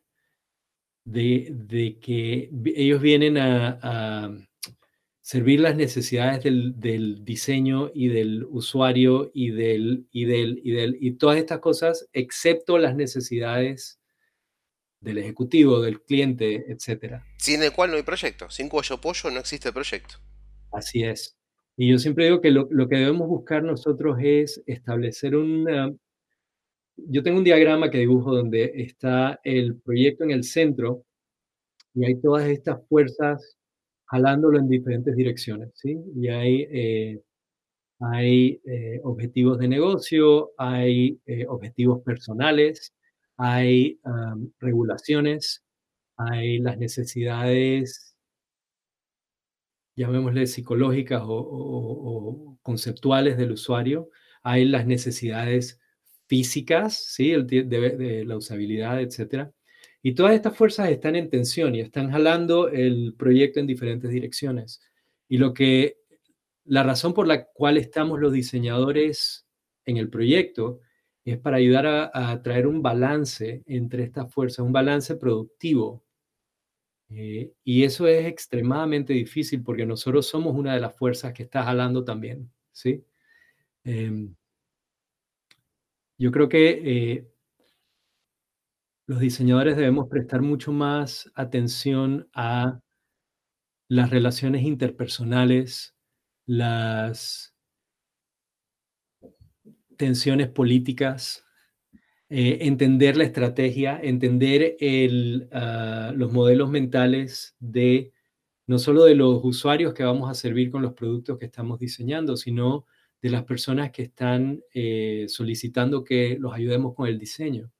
de, 1.06 1.96
que 2.02 2.50
ellos 2.74 3.00
vienen 3.00 3.38
a 3.38 4.30
servir 5.22 5.60
las 5.60 5.74
necesidades 5.74 6.44
del, 6.44 7.24
diseño 7.24 7.90
y 7.94 8.08
del 8.08 8.44
usuario 8.44 9.30
y 9.32 9.52
del, 9.52 10.06
y 10.12 10.26
del, 10.26 10.60
y 10.62 10.72
del, 10.72 10.98
y 11.00 11.12
todas 11.12 11.38
estas 11.38 11.60
cosas, 11.60 12.06
excepto 12.12 12.76
las 12.76 12.94
necesidades 12.94 13.98
del 15.00 15.16
ejecutivo, 15.16 15.80
del 15.80 16.02
cliente, 16.02 16.66
etc. 16.70 17.22
Sin 17.38 17.62
el 17.62 17.72
cual 17.72 17.90
no 17.92 17.96
hay 17.96 18.02
proyecto. 18.02 18.50
Sin 18.50 18.68
cuello 18.68 19.00
pollo 19.00 19.30
no 19.30 19.40
existe 19.40 19.72
proyecto. 19.72 20.16
Así 20.72 21.04
es. 21.04 21.38
Y 21.76 21.90
yo 21.90 21.98
siempre 21.98 22.24
digo 22.24 22.40
que 22.40 22.50
lo, 22.50 22.68
que 22.68 22.96
debemos 22.96 23.28
buscar 23.28 23.62
nosotros 23.62 24.16
es 24.20 24.62
establecer 24.66 25.36
una... 25.36 25.94
Yo 26.96 27.22
tengo 27.22 27.38
un 27.38 27.44
diagrama 27.44 27.90
que 27.90 27.98
dibujo 27.98 28.34
donde 28.34 28.72
está 28.76 29.38
el 29.44 29.78
proyecto 29.80 30.24
en 30.24 30.30
el 30.30 30.44
centro 30.44 31.04
y 31.94 32.06
hay 32.06 32.20
todas 32.20 32.46
estas 32.46 32.86
fuerzas 32.88 33.58
jalándolo 34.06 34.58
en 34.58 34.68
diferentes 34.68 35.14
direcciones, 35.16 35.70
¿sí? 35.74 35.98
Y 36.14 36.28
hay, 36.28 36.66
eh, 36.70 37.22
hay 38.00 38.60
eh, 38.64 39.00
objetivos 39.02 39.58
de 39.58 39.68
negocio, 39.68 40.52
hay 40.56 41.20
eh, 41.26 41.46
objetivos 41.46 42.02
personales, 42.02 42.94
hay 43.36 44.00
regulaciones, 44.60 45.62
hay 46.16 46.58
las 46.58 46.78
necesidades, 46.78 48.05
llamémosle 49.96 50.46
psicológicas 50.46 51.22
o, 51.24 52.58
conceptuales 52.62 53.36
del 53.36 53.52
usuario, 53.52 54.10
hay 54.42 54.64
las 54.64 54.86
necesidades 54.86 55.80
físicas, 56.26 57.04
¿sí? 57.14 57.32
El, 57.32 57.46
de, 57.46 58.24
la 58.26 58.36
usabilidad, 58.36 59.00
etcétera. 59.00 59.52
Y 60.02 60.14
todas 60.14 60.34
estas 60.34 60.56
fuerzas 60.56 60.90
están 60.90 61.16
en 61.16 61.30
tensión 61.30 61.74
y 61.74 61.80
están 61.80 62.10
jalando 62.10 62.68
el 62.68 63.14
proyecto 63.16 63.60
en 63.60 63.66
diferentes 63.66 64.10
direcciones. 64.10 64.80
Y 65.28 65.38
lo 65.38 65.52
que, 65.52 65.98
la 66.64 66.82
razón 66.82 67.14
por 67.14 67.26
la 67.26 67.46
cual 67.46 67.76
estamos 67.76 68.20
los 68.20 68.32
diseñadores 68.32 69.46
en 69.84 69.96
el 69.96 70.10
proyecto 70.10 70.80
es 71.24 71.38
para 71.38 71.56
ayudar 71.56 72.10
a, 72.12 72.42
traer 72.42 72.68
un 72.68 72.82
balance 72.82 73.64
entre 73.66 74.04
estas 74.04 74.32
fuerzas, 74.32 74.64
un 74.64 74.72
balance 74.72 75.16
productivo. 75.16 76.04
Eh, 77.08 77.52
y 77.62 77.84
eso 77.84 78.06
es 78.08 78.26
extremadamente 78.26 79.12
difícil 79.12 79.62
porque 79.62 79.86
nosotros 79.86 80.26
somos 80.26 80.54
una 80.54 80.74
de 80.74 80.80
las 80.80 80.96
fuerzas 80.96 81.32
que 81.32 81.44
está 81.44 81.62
jalando 81.62 82.04
también, 82.04 82.50
¿sí? 82.72 83.04
Em, 83.84 84.34
yo 86.18 86.32
creo 86.32 86.48
que 86.48 86.70
eh, 86.84 87.28
los 89.06 89.20
diseñadores 89.20 89.76
debemos 89.76 90.08
prestar 90.08 90.42
mucho 90.42 90.72
más 90.72 91.30
atención 91.34 92.28
a 92.34 92.80
las 93.88 94.10
relaciones 94.10 94.62
interpersonales, 94.64 95.94
las 96.46 97.54
tensiones 99.96 100.48
políticas, 100.48 101.45
eh, 102.28 102.58
entender 102.62 103.16
la 103.16 103.24
estrategia, 103.24 104.00
entender 104.02 104.76
ah, 105.52 106.12
los 106.14 106.32
modelos 106.32 106.70
mentales 106.70 107.56
de 107.60 108.12
no 108.66 108.78
solo 108.78 109.04
de 109.04 109.14
los 109.14 109.40
usuarios 109.44 109.94
que 109.94 110.04
vamos 110.04 110.28
a 110.30 110.34
servir 110.34 110.70
con 110.70 110.82
los 110.82 110.92
productos 110.94 111.38
que 111.38 111.46
estamos 111.46 111.78
diseñando, 111.78 112.36
sino 112.36 112.86
de 113.22 113.30
las 113.30 113.44
personas 113.44 113.92
que 113.92 114.02
están 114.02 114.62
eh, 114.74 115.26
solicitando 115.28 116.04
que 116.04 116.36
los 116.38 116.52
ayudemos 116.52 116.94
con 116.94 117.06
el 117.08 117.18
diseño. 117.18 117.70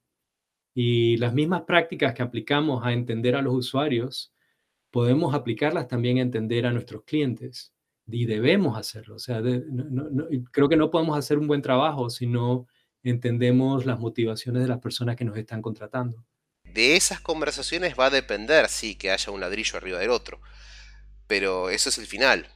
Y 0.75 1.17
las 1.17 1.35
mismas 1.35 1.63
prácticas 1.63 2.15
que 2.15 2.23
aplicamos 2.23 2.85
a 2.85 2.93
entender 2.93 3.35
a 3.35 3.43
los 3.43 3.55
usuarios, 3.55 4.33
podemos 4.91 5.35
aplicarlas 5.35 5.89
también 5.89 6.19
a 6.19 6.23
entender 6.23 6.67
a 6.67 6.73
nuestros 6.73 7.03
clientes. 7.05 7.73
Y 8.09 8.27
debemos 8.27 8.79
hacerlo. 8.79 9.17
O 9.17 9.19
sea, 9.19 9.43
creo 10.53 10.69
que 10.69 10.77
no 10.77 10.91
podemos 10.91 11.19
hacer 11.19 11.39
un 11.39 11.49
buen 11.49 11.63
trabajo 11.63 12.09
si 12.11 12.27
no 12.27 12.69
entendemos 13.11 13.87
las 13.87 13.99
motivaciones 13.99 14.63
de 14.63 14.69
las 14.69 14.79
personas 14.79 15.17
que 15.17 15.25
nos 15.25 15.37
están 15.37 15.63
contratando. 15.63 16.25
De 16.65 16.97
esas 16.97 17.21
conversaciones 17.21 17.95
va 17.99 18.07
a 18.07 18.11
depender, 18.11 18.69
sí, 18.69 18.97
que 18.97 19.11
haya 19.11 19.33
un 19.33 19.41
ladrillo 19.41 19.77
arriba 19.77 19.99
del 19.99 20.11
otro. 20.11 20.41
Pero 21.27 21.71
eso 21.71 21.89
es 21.89 21.99
el 21.99 22.07
final. 22.07 22.49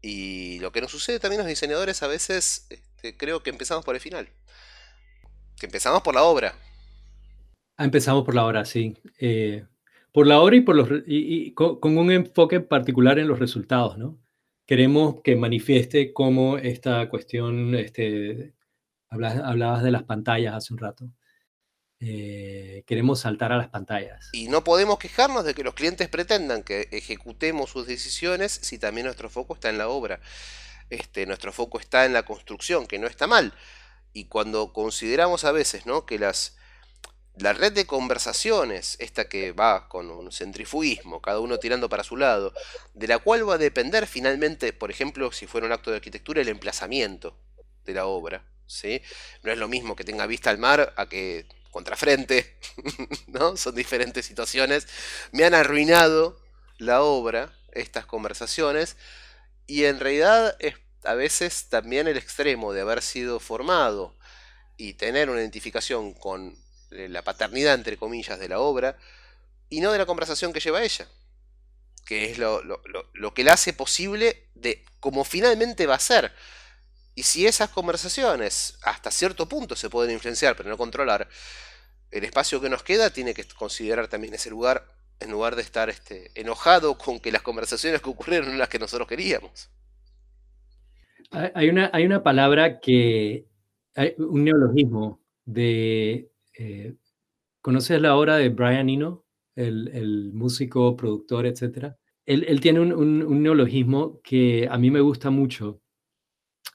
Y 0.00 0.58
lo 0.60 0.70
que 0.72 0.80
nos 0.80 0.90
sucede 0.90 1.18
también 1.18 1.40
a 1.40 1.44
los 1.44 1.50
diseñadores 1.50 2.02
a 2.02 2.06
veces, 2.06 2.66
este, 2.70 3.16
creo 3.16 3.42
que 3.42 3.50
empezamos 3.50 3.84
por 3.84 3.94
el 3.94 4.00
final. 4.00 4.28
Que 5.58 5.66
empezamos 5.66 6.02
por 6.02 6.14
la 6.14 6.22
obra. 6.22 6.54
Ah, 7.76 7.84
empezamos 7.84 8.24
por 8.24 8.34
la 8.34 8.44
hora, 8.44 8.64
sí. 8.64 8.96
Eh, 9.18 9.64
por 10.12 10.26
la 10.26 10.40
hora 10.40 10.56
y, 10.56 10.60
por 10.60 10.76
los, 10.76 10.88
y, 11.06 11.52
con, 11.52 11.78
un 11.96 12.10
enfoque 12.10 12.60
particular 12.60 13.18
en 13.18 13.28
los 13.28 13.38
resultados, 13.38 13.98
¿no? 13.98 14.18
Queremos 14.66 15.22
que 15.22 15.36
manifieste 15.36 16.12
cómo 16.12 16.58
esta 16.58 17.08
cuestión, 17.08 17.74
este, 17.74 18.54
hablabas, 19.08 19.82
de 19.82 19.90
las 19.90 20.04
pantallas 20.04 20.54
hace 20.54 20.72
un 20.72 20.78
rato. 20.78 21.08
Eh, 22.00 22.84
queremos 22.86 23.20
saltar 23.20 23.52
a 23.52 23.56
las 23.56 23.68
pantallas. 23.68 24.28
Y 24.32 24.48
no 24.48 24.62
podemos 24.62 24.98
quejarnos 24.98 25.44
de 25.44 25.54
que 25.54 25.64
los 25.64 25.74
clientes 25.74 26.08
pretendan 26.08 26.62
que 26.62 26.88
ejecutemos 26.92 27.70
sus 27.70 27.86
decisiones 27.86 28.52
si 28.52 28.78
también 28.78 29.06
nuestro 29.06 29.28
foco 29.28 29.54
está 29.54 29.68
en 29.68 29.78
la 29.78 29.88
obra. 29.88 30.20
Este, 30.90 31.26
nuestro 31.26 31.52
foco 31.52 31.80
está 31.80 32.06
en 32.06 32.12
la 32.12 32.24
construcción, 32.24 32.86
que 32.86 32.98
no 32.98 33.06
está 33.06 33.26
mal. 33.26 33.52
Y 34.12 34.26
cuando 34.26 34.72
consideramos 34.72 35.44
a 35.44 35.52
veces 35.52 35.86
¿no? 35.86 36.06
que 36.06 36.18
las 36.18 36.56
la 37.40 37.52
red 37.52 37.72
de 37.72 37.86
conversaciones, 37.86 38.96
esta 38.98 39.28
que 39.28 39.52
va 39.52 39.88
con 39.88 40.10
un 40.10 40.32
centrifugismo, 40.32 41.22
cada 41.22 41.38
uno 41.38 41.58
tirando 41.58 41.88
para 41.88 42.02
su 42.02 42.16
lado, 42.16 42.52
de 42.94 43.06
la 43.06 43.18
cual 43.18 43.48
va 43.48 43.54
a 43.54 43.58
depender 43.58 44.06
finalmente, 44.06 44.72
por 44.72 44.90
ejemplo, 44.90 45.30
si 45.30 45.46
fuera 45.46 45.66
un 45.66 45.72
acto 45.72 45.90
de 45.90 45.96
arquitectura, 45.96 46.40
el 46.40 46.48
emplazamiento 46.48 47.38
de 47.84 47.94
la 47.94 48.06
obra. 48.06 48.44
No 49.42 49.52
es 49.52 49.58
lo 49.58 49.68
mismo 49.68 49.96
que 49.96 50.04
tenga 50.04 50.26
vista 50.26 50.50
al 50.50 50.58
mar 50.58 50.92
a 50.96 51.08
que 51.08 51.46
contrafrente, 51.70 52.56
¿no? 53.26 53.56
Son 53.56 53.74
diferentes 53.74 54.26
situaciones. 54.26 54.86
Me 55.32 55.44
han 55.44 55.54
arruinado 55.54 56.40
la 56.78 57.02
obra, 57.02 57.52
estas 57.72 58.06
conversaciones, 58.06 58.96
y 59.66 59.84
en 59.84 60.00
realidad 60.00 60.56
es 60.60 60.74
a 61.04 61.14
veces 61.14 61.68
también 61.68 62.08
el 62.08 62.16
extremo 62.16 62.72
de 62.72 62.80
haber 62.80 63.02
sido 63.02 63.40
formado 63.40 64.16
y 64.76 64.94
tener 64.94 65.30
una 65.30 65.40
identificación 65.40 66.12
con 66.12 66.56
la 66.90 67.22
paternidad, 67.22 67.74
entre 67.74 67.96
comillas, 67.96 68.38
de 68.38 68.48
la 68.48 68.60
obra, 68.60 68.96
y 69.68 69.80
no 69.80 69.92
de 69.92 69.98
la 69.98 70.06
conversación 70.06 70.52
que 70.52 70.60
lleva 70.60 70.82
ella, 70.82 71.06
que 72.06 72.30
es 72.30 72.38
lo, 72.38 72.62
que 73.34 73.44
la 73.44 73.52
hace 73.52 73.72
posible 73.72 74.48
de 74.54 74.84
como 75.00 75.24
finalmente 75.24 75.86
va 75.86 75.96
a 75.96 76.00
ser. 76.00 76.32
Y 77.18 77.24
si 77.24 77.48
esas 77.48 77.70
conversaciones 77.70 78.78
hasta 78.84 79.10
cierto 79.10 79.48
punto 79.48 79.74
se 79.74 79.90
pueden 79.90 80.12
influenciar, 80.12 80.54
pero 80.54 80.68
no 80.68 80.76
controlar, 80.76 81.28
el 82.12 82.22
espacio 82.22 82.60
que 82.60 82.70
nos 82.70 82.84
queda 82.84 83.10
tiene 83.10 83.34
que 83.34 83.42
considerar 83.58 84.06
también 84.06 84.34
ese 84.34 84.50
lugar, 84.50 84.86
en 85.18 85.32
lugar 85.32 85.56
de 85.56 85.62
estar 85.62 85.90
este, 85.90 86.30
enojado 86.40 86.96
con 86.96 87.18
que 87.18 87.32
las 87.32 87.42
conversaciones 87.42 88.00
que 88.02 88.08
ocurrieron 88.08 88.50
son 88.50 88.58
las 88.58 88.68
que 88.68 88.78
nosotros 88.78 89.08
queríamos. 89.08 89.68
Hay 91.32 91.68
una, 91.68 91.90
hay 91.92 92.06
una 92.06 92.22
palabra 92.22 92.78
que, 92.78 93.48
hay 93.96 94.14
un 94.18 94.44
neologismo 94.44 95.20
de 95.44 96.30
eh, 96.56 96.94
¿Conoces 97.60 98.00
la 98.00 98.14
obra 98.14 98.36
de 98.36 98.50
Brian 98.50 98.88
Eno, 98.88 99.24
el, 99.56 100.30
músico, 100.34 100.96
productor, 100.96 101.46
etcétera? 101.46 101.98
Él, 102.26 102.60
tiene 102.60 102.78
un, 102.78 103.42
neologismo 103.42 104.20
que 104.22 104.68
a 104.70 104.78
mí 104.78 104.92
me 104.92 105.00
gusta 105.00 105.30
mucho 105.30 105.82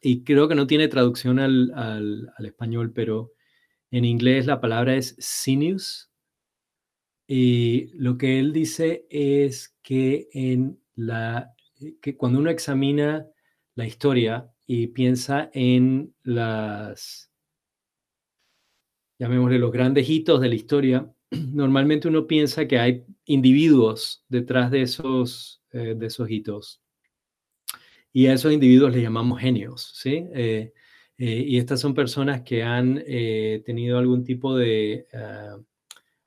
y 0.04 0.24
creo 0.26 0.50
que 0.50 0.56
no 0.56 0.68
tiene 0.68 0.90
traducción 0.90 1.40
al, 1.40 2.34
español, 2.40 2.92
pero 2.94 3.32
En 3.92 4.06
inglés 4.06 4.48
la 4.48 4.60
palabra 4.60 4.96
es 4.96 5.16
sinews. 5.20 6.12
Y 7.28 7.90
lo 7.94 8.18
que 8.18 8.40
él 8.40 8.52
dice 8.52 9.06
es 9.10 9.78
que, 9.84 10.28
cuando 12.18 12.40
uno 12.40 12.50
examina 12.50 13.28
la 13.76 13.86
historia 13.86 14.52
y 14.68 14.88
piensa 14.88 15.50
en 15.54 16.14
las, 16.24 17.32
llamémosle 19.20 19.60
los 19.60 19.72
grandes 19.72 20.10
hitos 20.10 20.42
de 20.42 20.50
la 20.50 20.56
historia, 20.56 21.14
normalmente 21.32 22.08
uno 22.10 22.28
piensa 22.28 22.68
que 22.68 22.80
hay 22.80 23.06
individuos 23.26 24.26
detrás 24.28 24.70
de 24.72 24.82
esos, 24.82 25.64
eh, 25.72 25.96
de 25.96 26.08
esos 26.08 26.30
hitos. 26.30 26.83
Y 28.14 28.28
a 28.28 28.34
esos 28.34 28.54
individuos 28.54 28.94
les 28.94 29.04
llamamos 29.04 29.42
genios, 29.42 29.92
¿sí? 29.96 30.28
Eh, 30.34 30.72
eh, 31.18 31.44
y 31.48 31.58
estas 31.58 31.82
son 31.82 31.94
personas 31.94 32.44
que 32.44 32.64
han 32.64 33.04
tenido 33.66 33.98
algún 33.98 34.24
tipo 34.24 34.56
de... 34.56 35.08
Ah, 35.14 35.58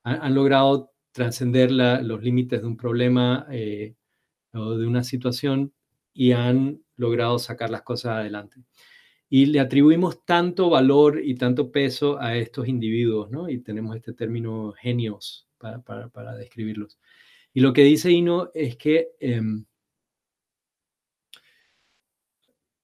han, 0.03 0.35
logrado 0.35 0.91
trascender 1.11 1.71
los 1.71 2.21
límites 2.21 2.61
de 2.61 2.67
un 2.67 2.77
problema 2.77 3.47
o 4.53 4.77
de 4.77 4.87
una 4.87 5.03
situación 5.03 5.73
y 6.13 6.31
han 6.31 6.81
logrado 6.95 7.39
sacar 7.39 7.69
las 7.69 7.83
cosas 7.83 8.13
adelante. 8.13 8.57
Y 9.29 9.47
le 9.47 9.59
atribuimos 9.59 10.25
tanto 10.25 10.69
valor 10.69 11.21
y 11.23 11.35
tanto 11.35 11.71
peso 11.71 12.19
a 12.19 12.37
estos 12.37 12.67
individuos, 12.67 13.29
¿no? 13.29 13.49
Y 13.49 13.59
tenemos 13.59 13.95
este 13.95 14.13
término 14.13 14.73
genios 14.73 15.47
para, 15.57 15.81
para, 15.81 16.35
describirlos. 16.35 16.97
Y 17.53 17.59
lo 17.59 17.73
que 17.73 17.83
dice 17.83 18.11
Ino 18.11 18.49
es 18.53 18.77
que 18.77 19.09
em, 19.19 19.65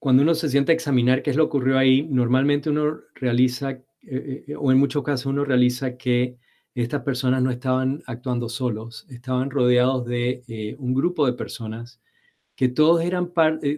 cuando 0.04 0.22
uno 0.22 0.36
se 0.36 0.50
siente 0.50 0.74
a 0.74 0.76
examinar 0.76 1.24
qué 1.24 1.30
es 1.30 1.38
lo 1.38 1.46
que 1.46 1.56
ocurrió 1.56 1.78
ahí, 1.78 2.04
normalmente 2.04 2.70
uno 2.70 3.00
realiza, 3.16 3.72
eh, 3.72 4.44
eh, 4.50 4.56
o 4.60 4.70
en 4.70 4.78
muchos 4.78 5.02
casos 5.02 5.28
uno 5.28 5.46
realiza 5.46 5.96
que 5.96 6.38
estas 6.76 7.04
personas 7.04 7.42
no 7.42 7.50
estaban 7.50 8.04
actuando 8.06 8.50
solos, 8.50 9.06
estaban 9.10 9.50
rodeados 9.50 10.04
de 10.06 10.44
eh, 10.50 10.76
un 10.78 10.94
grupo 10.94 11.26
de 11.26 11.32
personas 11.32 12.02
que 12.54 12.68
todos, 12.68 13.02
eran 13.02 13.32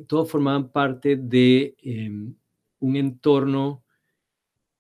todos 0.08 0.32
formaban 0.32 0.70
parte 0.72 1.16
de 1.16 1.76
em, 1.84 2.34
un 2.80 2.96
entorno 2.96 3.84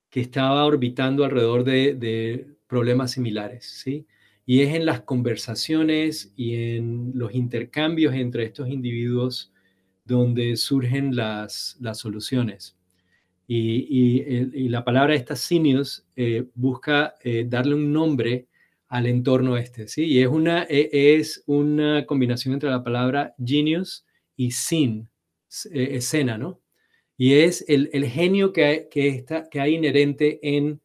que 0.09 0.21
estaba 0.21 0.65
orbitando 0.65 1.25
alrededor 1.25 1.63
de, 1.63 1.93
de, 1.93 2.47
problemas 2.65 3.11
similares, 3.11 3.65
¿sí? 3.65 4.07
Y 4.47 4.61
es 4.63 4.73
en 4.73 4.87
las 4.87 5.01
conversaciones 5.01 6.33
y 6.35 6.55
en 6.55 7.11
los 7.13 7.35
intercambios 7.35 8.15
entre 8.15 8.45
estos 8.45 8.67
individuos 8.67 9.53
donde 10.05 10.55
surgen 10.55 11.15
las, 11.15 11.77
las 11.79 11.99
soluciones. 11.99 12.77
Y, 13.47 14.23
y, 14.55 14.69
la 14.69 14.83
palabra 14.83 15.13
esta 15.13 15.35
sinius 15.35 16.03
eh, 16.15 16.45
busca 16.55 17.13
eh, 17.23 17.45
darle 17.47 17.75
un 17.75 17.93
nombre 17.93 18.47
al 18.87 19.05
entorno 19.05 19.55
este, 19.57 19.87
¿sí? 19.87 20.05
Y 20.05 20.21
es 20.21 20.27
una, 20.27 20.63
e, 20.63 20.89
es 21.19 21.43
una 21.45 22.05
combinación 22.07 22.55
entre 22.55 22.69
la 22.71 22.83
palabra 22.83 23.35
genius 23.43 24.05
y 24.35 24.51
sin, 24.51 25.09
eh, 25.71 25.89
escena, 25.91 26.37
¿no? 26.39 26.59
Y 27.17 27.33
es 27.33 27.63
el, 27.67 27.89
el 27.93 28.05
genio 28.07 28.51
que 28.51 28.65
hay, 28.65 28.89
que, 28.89 29.07
está, 29.09 29.47
que 29.49 29.59
hay 29.59 29.75
inherente 29.75 30.39
en, 30.41 30.81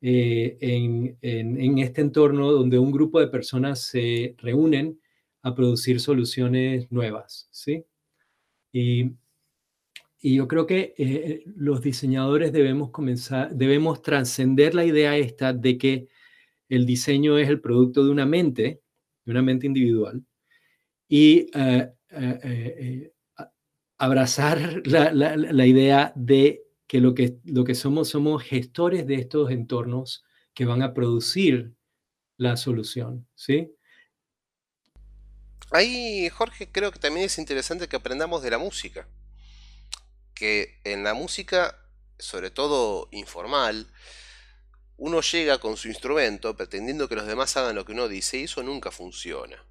en, 0.00 1.16
en, 1.22 1.60
en 1.60 1.78
este 1.78 2.00
entorno 2.00 2.50
donde 2.52 2.78
un 2.78 2.90
grupo 2.90 3.20
de 3.20 3.28
personas 3.28 3.80
se 3.82 4.34
reúnen 4.38 5.00
a 5.42 5.54
producir 5.54 6.00
soluciones 6.00 6.90
nuevas, 6.90 7.48
¿sí? 7.50 7.84
Y, 8.72 9.12
yo 10.22 10.46
creo 10.46 10.66
que 10.66 10.94
eh, 10.98 11.44
los 11.56 11.80
diseñadores 11.80 12.52
debemos 12.52 12.90
comenzar, 12.90 13.54
debemos 13.54 14.02
trascender 14.02 14.74
la 14.74 14.84
idea 14.84 15.16
esta 15.16 15.54
de 15.54 15.78
que 15.78 16.08
el 16.68 16.84
diseño 16.84 17.38
es 17.38 17.48
el 17.48 17.60
producto 17.62 18.04
de 18.04 18.10
una 18.10 18.26
mente, 18.26 18.82
de 19.24 19.32
una 19.32 19.40
mente 19.40 19.66
individual, 19.66 20.22
y 21.08 21.46
eh, 21.54 21.90
eh, 22.10 23.12
abrazar 23.96 24.82
la, 24.86 25.10
la, 25.12 25.66
idea 25.66 26.12
de 26.16 26.64
que 26.86 27.00
lo, 27.00 27.14
que 27.14 27.38
lo 27.44 27.64
que 27.64 27.74
somos 27.74 28.08
somos 28.08 28.42
gestores 28.42 29.06
de 29.06 29.14
estos 29.14 29.50
entornos 29.50 30.24
que 30.54 30.64
van 30.64 30.82
a 30.82 30.92
producir 30.92 31.72
la 32.36 32.56
solución, 32.56 33.26
¿sí? 33.34 33.70
Ahí, 35.70 36.28
Jorge, 36.30 36.70
creo 36.70 36.90
que 36.90 36.98
también 36.98 37.26
es 37.26 37.38
interesante 37.38 37.88
que 37.88 37.96
aprendamos 37.96 38.42
de 38.42 38.50
la 38.50 38.58
música. 38.58 39.06
Que 40.34 40.80
en 40.84 41.04
la 41.04 41.14
música, 41.14 41.78
sobre 42.18 42.50
todo 42.50 43.08
informal, 43.12 43.92
uno 44.96 45.20
llega 45.20 45.58
con 45.58 45.76
su 45.76 45.88
instrumento 45.88 46.56
pretendiendo 46.56 47.08
que 47.08 47.14
los 47.14 47.26
demás 47.26 47.56
hagan 47.56 47.76
lo 47.76 47.84
que 47.84 47.92
uno 47.92 48.08
dice 48.08 48.38
y 48.38 48.44
eso 48.44 48.62
nunca 48.62 48.90
funciona. 48.90 49.64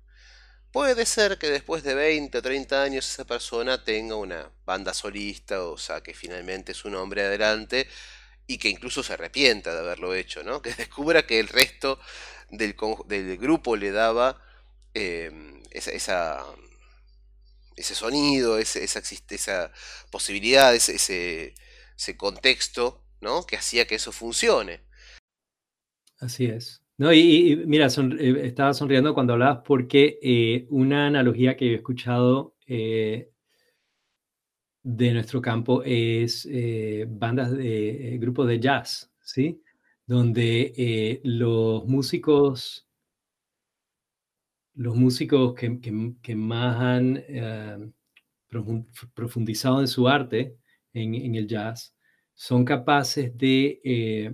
Puede 0.71 1.05
ser 1.05 1.37
que 1.37 1.49
después 1.49 1.83
de 1.83 1.95
20 1.95 2.37
o 2.37 2.41
30 2.41 2.83
años 2.83 3.09
esa 3.09 3.25
persona 3.25 3.83
tenga 3.83 4.15
una 4.15 4.51
banda 4.65 4.93
solista, 4.93 5.63
o 5.63 5.77
sea, 5.77 6.01
que 6.01 6.13
finalmente 6.13 6.71
es 6.73 6.85
un 6.85 6.95
hombre 6.95 7.25
adelante 7.25 7.87
y 8.47 8.57
que 8.57 8.69
incluso 8.69 9.03
se 9.03 9.13
arrepienta 9.13 9.73
de 9.73 9.79
haberlo 9.79 10.13
hecho, 10.13 10.43
¿no? 10.43 10.61
Que 10.63 10.73
descubra 10.73 11.25
que 11.25 11.39
el 11.39 11.47
resto 11.47 11.99
del, 12.51 12.75
del 13.07 13.37
grupo 13.37 13.75
le 13.75 13.91
daba 13.91 14.41
Em, 14.93 15.58
ese 15.71 15.99
sonido, 17.95 18.57
esa, 18.57 19.71
posibilidad, 20.11 20.75
ese, 20.75 21.53
contexto 22.17 23.03
¿no? 23.21 23.45
que 23.45 23.57
hacía 23.57 23.85
que 23.85 23.95
eso 23.95 24.11
funcione. 24.11 24.81
Así 26.19 26.45
es. 26.45 26.83
No, 26.97 27.13
y, 27.13 27.55
mira, 27.65 27.87
eh, 27.87 28.41
estaba 28.43 28.73
sonriendo 28.73 29.13
cuando 29.13 29.33
hablabas 29.33 29.61
porque 29.65 30.19
eh, 30.21 30.67
una 30.69 31.07
analogía 31.07 31.55
que 31.55 31.71
he 31.71 31.75
escuchado 31.75 32.57
eh, 32.67 33.31
de 34.83 35.13
nuestro 35.13 35.41
campo 35.41 35.81
es 35.85 36.47
bandas 37.07 37.51
de 37.51 38.17
grupos 38.19 38.47
de 38.47 38.59
jazz, 38.59 39.11
¿sí? 39.21 39.61
Donde 40.05 41.21
los 41.23 41.85
músicos 41.85 42.88
los 44.79 44.95
músicos 44.95 45.55
que, 45.55 46.35
más 46.37 46.77
han 46.79 47.21
eh, 47.27 47.91
profundizado 49.13 49.81
en 49.81 49.89
su 49.89 50.07
arte, 50.07 50.55
en, 50.93 51.35
el 51.35 51.47
jazz, 51.47 51.93
son 52.33 52.63
capaces 52.63 53.37
de, 53.37 53.81
eh, 53.83 54.33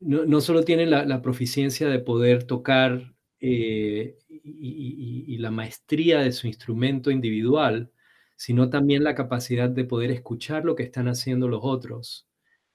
no, 0.00 0.40
solo 0.40 0.64
tienen 0.64 0.90
la, 0.90 1.22
proficiencia 1.22 1.88
de 1.88 2.00
poder 2.00 2.42
tocar 2.42 3.14
eh, 3.38 4.18
y, 4.28 5.38
la 5.38 5.52
maestría 5.52 6.18
de 6.18 6.32
su 6.32 6.48
instrumento 6.48 7.12
individual, 7.12 7.92
sino 8.34 8.68
también 8.68 9.04
la 9.04 9.14
capacidad 9.14 9.70
de 9.70 9.84
poder 9.84 10.10
escuchar 10.10 10.64
lo 10.64 10.74
que 10.74 10.82
están 10.82 11.06
haciendo 11.06 11.46
los 11.46 11.60
otros 11.62 12.26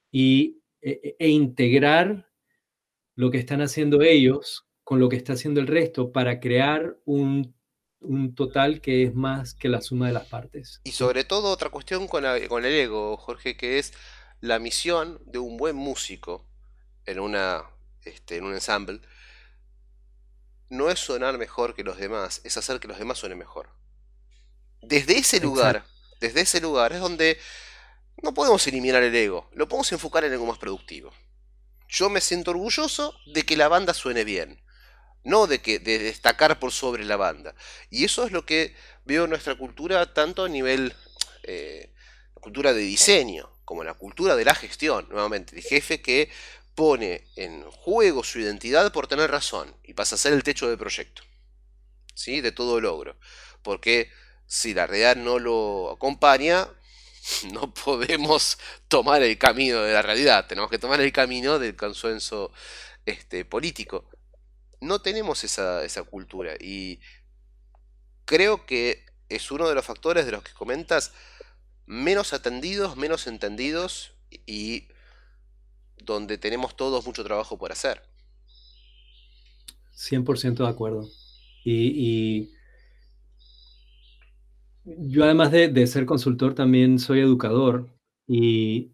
y, 0.10 0.62
e, 0.82 1.18
e 1.20 1.28
integrar 1.28 2.30
lo 3.16 3.30
que 3.30 3.40
están 3.40 3.60
haciendo 3.60 4.02
ellos 4.02 4.66
con 4.84 5.00
lo 5.00 5.10
que 5.10 5.16
está 5.16 5.34
haciendo 5.34 5.60
el 5.60 5.68
resto 5.68 6.12
para 6.12 6.40
crear 6.40 6.98
un, 7.06 7.56
total 8.36 8.82
que 8.82 9.04
es 9.04 9.14
más 9.14 9.54
que 9.54 9.70
la 9.70 9.82
suma 9.82 10.08
de 10.08 10.14
las 10.14 10.26
partes. 10.28 10.82
Y 10.84 10.92
sobre 10.92 11.24
todo 11.24 11.52
otra 11.52 11.70
cuestión 11.70 12.08
con, 12.08 12.24
con 12.50 12.66
el 12.66 12.74
ego, 12.74 13.16
Jorge, 13.18 13.56
que 13.56 13.78
es 13.78 13.94
la 14.40 14.58
misión 14.58 15.22
de 15.26 15.38
un 15.38 15.56
buen 15.58 15.76
músico 15.76 16.48
en, 17.06 17.20
una, 17.20 17.64
este, 18.04 18.38
en 18.38 18.46
un 18.46 18.54
ensemble, 18.54 19.02
no 20.70 20.90
es 20.90 21.00
sonar 21.00 21.38
mejor 21.38 21.76
que 21.76 21.84
los 21.84 21.98
demás, 21.98 22.42
es 22.44 22.58
hacer 22.58 22.80
que 22.80 22.88
los 22.88 22.98
demás 22.98 23.20
suenen 23.20 23.38
mejor. 23.38 23.70
Desde 24.82 25.18
ese 25.18 25.40
lugar, 25.40 25.86
desde 26.20 26.42
ese 26.42 26.60
lugar 26.60 26.94
es 26.94 27.00
donde 27.00 27.38
no 28.24 28.34
podemos 28.34 28.66
eliminar 28.68 29.04
el 29.04 29.16
ego, 29.16 29.50
lo 29.54 29.68
podemos 29.68 29.92
enfocar 29.92 30.24
en 30.24 30.32
algo 30.32 30.46
más 30.48 30.58
productivo. 30.58 31.12
Yo 31.88 32.10
me 32.10 32.22
siento 32.22 32.52
orgulloso 32.52 33.14
de 33.28 33.44
que 33.44 33.58
la 33.58 33.68
banda 33.68 33.94
suene 33.94 34.24
bien 34.24 34.62
no 35.24 35.48
de, 35.48 35.62
que, 35.62 35.80
de 35.80 36.00
destacar 36.00 36.60
por 36.60 36.72
sobre 36.72 37.06
la 37.06 37.18
banda. 37.18 37.56
Y 37.90 38.06
eso 38.06 38.26
es 38.26 38.32
lo 38.32 38.46
que 38.46 38.76
veo 39.06 39.26
en 39.26 39.30
nuestra 39.30 39.56
cultura, 39.56 40.14
tanto 40.14 40.46
a 40.46 40.50
nivel 40.50 40.94
eh, 41.44 41.94
cultura 42.34 42.74
de 42.74 42.82
diseño, 42.82 43.50
como 43.66 43.84
la 43.84 43.94
cultura 43.94 44.36
de 44.36 44.46
la 44.46 44.56
gestión, 44.56 45.08
nuevamente, 45.10 45.56
el 45.56 45.64
jefe 45.64 46.02
que 46.02 46.30
pone 46.76 47.28
en 47.36 47.64
juego 47.70 48.24
su 48.24 48.40
identidad 48.40 48.92
por 48.92 49.08
tener 49.08 49.30
razón 49.30 49.76
y 49.84 49.94
pasa 49.94 50.16
a 50.16 50.18
ser 50.18 50.34
el 50.34 50.44
techo 50.44 50.68
del 50.68 50.78
proyecto, 50.78 51.22
¿sí? 52.14 52.42
de 52.42 52.52
todo 52.52 52.82
logro. 52.82 53.18
Porque 53.62 54.10
si 54.48 54.74
la 54.74 54.88
realidad 54.88 55.16
no 55.16 55.40
lo 55.40 55.92
acompaña, 55.92 56.68
no 57.54 57.74
podemos 57.74 58.58
tomar 58.88 59.22
el 59.22 59.38
camino 59.38 59.82
de 59.82 59.94
la 59.94 60.02
realidad, 60.02 60.48
tenemos 60.48 60.70
que 60.70 60.80
tomar 60.80 61.00
el 61.02 61.12
camino 61.12 61.60
del 61.60 61.76
consenso 61.76 62.52
este, 63.06 63.46
político 63.46 64.10
no 64.82 65.00
tenemos 65.00 65.44
esa, 65.44 66.04
cultura 66.10 66.54
y 66.60 67.00
creo 68.26 68.66
que 68.66 69.06
es 69.30 69.52
uno 69.52 69.70
de 69.70 69.76
los 69.76 69.86
factores 69.86 70.26
de 70.26 70.32
los 70.32 70.44
que 70.44 70.52
comentas 70.54 71.14
menos 71.86 72.34
atendidos, 72.34 72.98
menos 72.98 73.28
entendidos 73.28 74.14
y 74.46 74.88
donde 75.98 76.38
tenemos 76.38 76.76
todos 76.76 77.06
mucho 77.06 77.24
trabajo 77.24 77.58
por 77.58 77.72
hacer. 77.72 78.02
100% 79.96 80.64
de 80.64 80.68
acuerdo. 80.70 81.08
Y, 81.64 82.50
yo 84.84 85.24
además 85.24 85.52
de, 85.52 85.86
ser 85.86 86.08
consultor 86.08 86.56
también 86.56 86.98
soy 86.98 87.20
educador 87.20 87.88
y 88.28 88.94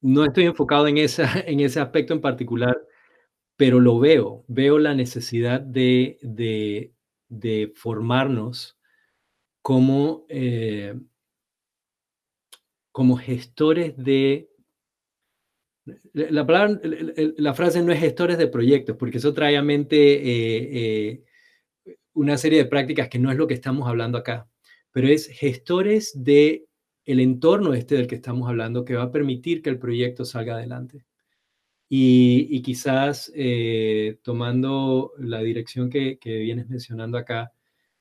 no 0.00 0.24
estoy 0.24 0.44
enfocado 0.44 0.86
en, 0.86 0.98
esa, 0.98 1.40
en 1.46 1.58
ese 1.58 1.80
aspecto 1.80 2.14
en 2.14 2.20
particular, 2.20 2.76
pero 3.56 3.80
lo 3.80 3.98
veo, 3.98 4.44
veo 4.48 4.78
la 4.78 4.94
necesidad 4.94 5.60
de, 5.60 6.18
de, 7.28 7.72
formarnos 7.74 8.78
como, 9.62 10.26
eh, 10.28 10.94
como 12.92 13.16
gestores 13.16 13.96
de... 13.96 14.50
La, 16.14 16.44
frase 17.54 17.82
no 17.82 17.92
es 17.92 18.00
gestores 18.00 18.38
de 18.38 18.48
proyectos, 18.48 18.96
porque 18.96 19.18
eso 19.18 19.34
trae 19.34 19.56
a 19.56 19.62
mente 19.62 19.96
eh, 19.96 21.14
eh, 21.84 21.94
una 22.14 22.38
serie 22.38 22.58
de 22.58 22.70
prácticas 22.70 23.08
que 23.08 23.18
no 23.18 23.30
es 23.30 23.36
lo 23.36 23.46
que 23.46 23.54
estamos 23.54 23.86
hablando 23.86 24.16
acá, 24.16 24.48
pero 24.90 25.08
es 25.08 25.28
gestores 25.28 26.12
de 26.14 26.66
el 27.04 27.20
entorno 27.20 27.74
este 27.74 27.96
del 27.96 28.06
que 28.06 28.14
estamos 28.14 28.48
hablando 28.48 28.84
que 28.84 28.94
va 28.94 29.04
a 29.04 29.12
permitir 29.12 29.60
que 29.60 29.68
el 29.68 29.78
proyecto 29.78 30.24
salga 30.24 30.54
adelante. 30.54 31.04
Y, 31.96 32.60
quizás 32.62 33.30
eh, 33.36 34.18
tomando 34.24 35.12
la 35.16 35.38
dirección 35.42 35.90
que, 35.90 36.18
vienes 36.24 36.68
mencionando 36.68 37.16
acá, 37.16 37.52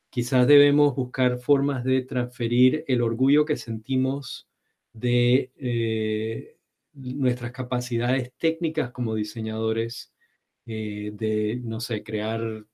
quizás 0.10 0.48
debemos 0.48 0.96
buscar 0.96 1.38
formas 1.38 1.84
de 1.84 2.02
transferir 2.02 2.84
el 2.88 3.04
orgullo 3.04 3.46
que 3.46 3.56
sentimos 3.56 4.50
de 4.94 5.52
eh, 5.58 6.58
nuestras 6.94 7.52
capacidades 7.52 8.34
técnicas 8.39 8.89
como 8.89 9.14
diseñadores, 9.14 10.12
eh, 10.66 11.12
de, 11.14 11.62
no 11.64 11.80
sé, 11.80 12.02
crear 12.02 12.66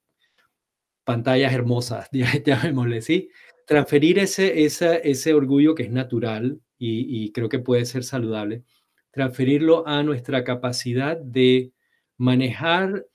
pantallas 1.03 1.51
hermosas, 1.51 2.07
llamémosle, 2.45 3.01
¿sí? 3.01 3.29
Transferir 3.65 4.19
ese, 4.19 4.63
ese 4.63 5.33
orgullo 5.33 5.75
que 5.75 5.83
es 5.83 5.91
natural 5.91 6.61
y 6.77 7.29
creo 7.33 7.49
que 7.49 7.59
puede 7.59 7.83
ser 7.83 8.05
saludable 8.05 8.63
transferirlo 9.11 9.87
a 9.87 10.03
nuestra 10.03 10.43
capacidad 10.43 11.17
de 11.17 11.71
manejar 12.17 13.05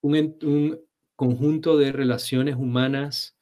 un, 0.00 0.80
conjunto 1.16 1.78
de 1.78 1.92
relaciones 1.92 2.56
humanas 2.56 3.36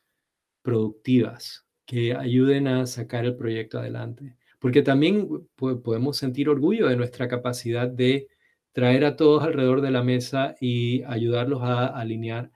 productivas 0.63 1.67
que 1.87 2.15
ayuden 2.15 2.69
a 2.69 2.87
sacar 2.87 3.25
el 3.25 3.37
proyecto 3.37 3.79
adelante. 3.79 4.37
Porque 4.59 4.83
también 4.83 5.29
podemos 5.57 6.17
sentir 6.19 6.49
orgullo 6.49 6.87
de 6.89 6.97
nuestra 6.97 7.27
capacidad 7.27 7.89
de 7.89 8.29
traer 8.73 9.05
a 9.05 9.17
todos 9.17 9.43
alrededor 9.43 9.81
de 9.81 9.91
la 9.91 10.03
mesa 10.03 10.55
y 10.61 11.03
ayudarlos 11.05 11.63
a 11.63 11.87
alinear, 11.87 12.53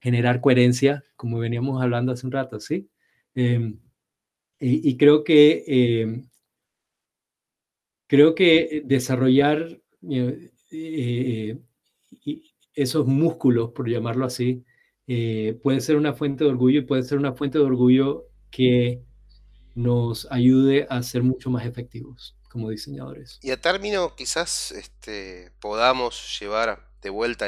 generar 0.00 0.40
coherencia, 0.40 1.04
como 1.16 1.38
veníamos 1.38 1.82
hablando 1.82 2.12
hace 2.12 2.26
un 2.26 2.32
rato, 2.32 2.60
¿sí? 2.60 2.90
Em, 3.34 3.78
y, 4.60 4.96
creo 4.96 5.24
que 5.24 5.64
em, 5.66 6.28
Creo 8.12 8.34
que 8.34 8.58
eh, 8.58 8.82
desarrollar 8.84 9.80
eh, 10.10 10.52
eh, 10.70 11.58
esos 12.74 13.06
músculos, 13.06 13.70
por 13.70 13.88
llamarlo 13.88 14.26
así, 14.26 14.66
puede 15.62 15.80
ser 15.80 15.96
una 15.96 16.12
fuente 16.12 16.44
de 16.44 16.50
orgullo 16.50 16.80
y 16.80 16.84
puede 16.84 17.04
ser 17.04 17.16
una 17.16 17.32
fuente 17.32 17.56
de 17.56 17.64
orgullo 17.64 18.28
que 18.50 19.02
nos 19.74 20.30
ayude 20.30 20.86
a 20.90 21.02
ser 21.02 21.22
mucho 21.22 21.48
más 21.48 21.64
efectivos 21.64 22.36
como 22.50 22.68
diseñadores. 22.68 23.38
Y 23.42 23.50
a 23.50 23.58
término, 23.58 24.14
quizás 24.14 24.72
este, 24.72 25.50
podamos 25.58 26.38
llevar 26.38 26.90
de 27.00 27.08
vuelta 27.08 27.46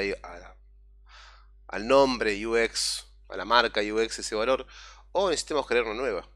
al 1.68 1.86
nombre 1.86 2.46
UX, 2.46 3.06
a 3.28 3.36
la 3.36 3.44
marca 3.44 3.82
UX 3.82 4.18
ese 4.18 4.34
valor, 4.34 4.66
o 5.12 5.28
necesitemos 5.28 5.66
crear 5.66 5.84
una 5.84 6.00
nueva. 6.00 6.33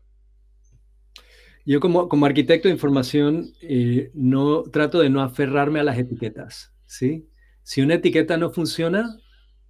Yo 1.68 1.80
como, 1.80 2.08
como 2.08 2.24
arquitecto 2.24 2.68
de 2.68 2.72
información 2.72 3.52
eh, 3.60 4.10
no 4.14 4.62
trato 4.62 5.00
de 5.00 5.10
no 5.10 5.20
aferrarme 5.20 5.80
a 5.80 5.84
las 5.84 5.98
etiquetas, 5.98 6.72
¿sí? 6.86 7.28
Si 7.62 7.82
una 7.82 7.96
etiqueta 7.96 8.38
no 8.38 8.50
funciona, 8.50 9.18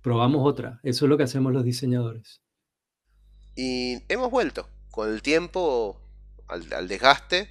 probamos 0.01 0.47
otra. 0.47 0.79
Eso 0.85 1.07
es 1.07 1.09
lo 1.09 1.17
que 1.17 1.25
hacemos 1.25 1.53
los 1.53 1.65
diseñadores. 1.65 2.41
Y 3.57 3.97
hemos 4.09 4.31
vuelto 4.31 4.69
con 4.93 5.13
el 5.13 5.23
tiempo 5.23 6.01
al, 6.47 6.87
desgaste 6.87 7.51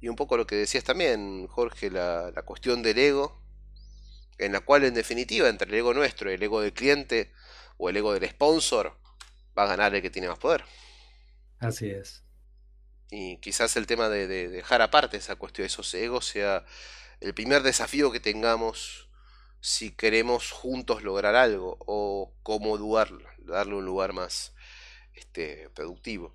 y 0.00 0.06
un 0.06 0.14
poco 0.14 0.36
lo 0.36 0.46
que 0.46 0.54
decías 0.54 0.84
también, 0.84 1.48
Jorge, 1.48 1.90
la, 1.90 2.30
la 2.30 2.42
cuestión 2.42 2.84
del 2.84 2.98
ego, 2.98 3.42
en 4.38 4.52
la 4.52 4.60
cual 4.60 4.84
en 4.84 4.94
definitiva 4.94 5.48
entre 5.48 5.70
el 5.70 5.74
ego 5.74 5.92
nuestro 5.92 6.30
y 6.30 6.34
el 6.34 6.42
ego 6.44 6.60
del 6.60 6.72
cliente 6.72 7.32
o 7.78 7.88
el 7.88 7.96
ego 7.96 8.14
del 8.14 8.30
sponsor 8.30 8.96
va 9.58 9.64
a 9.64 9.66
ganar 9.66 9.92
el 9.92 10.02
que 10.02 10.10
tiene 10.10 10.28
más 10.28 10.38
poder. 10.38 10.62
Así 11.58 11.90
es. 11.90 12.27
Y 13.10 13.38
quizás 13.38 13.76
el 13.76 13.86
tema 13.86 14.08
de, 14.08 14.26
dejar 14.26 14.82
aparte 14.82 15.16
esa 15.16 15.36
cuestión 15.36 15.64
de 15.64 15.68
esos 15.68 15.92
egos 15.94 16.26
sea 16.26 16.64
el 17.20 17.34
primer 17.34 17.62
desafío 17.62 18.12
que 18.12 18.20
tengamos 18.20 19.08
si 19.60 19.90
queremos 19.90 20.52
juntos 20.52 21.02
lograr 21.02 21.34
algo 21.34 21.78
o 21.80 22.32
cómo 22.42 22.76
darle 23.38 23.74
un 23.74 23.84
lugar 23.84 24.12
más 24.12 24.54
este, 25.14 25.70
productivo. 25.74 26.34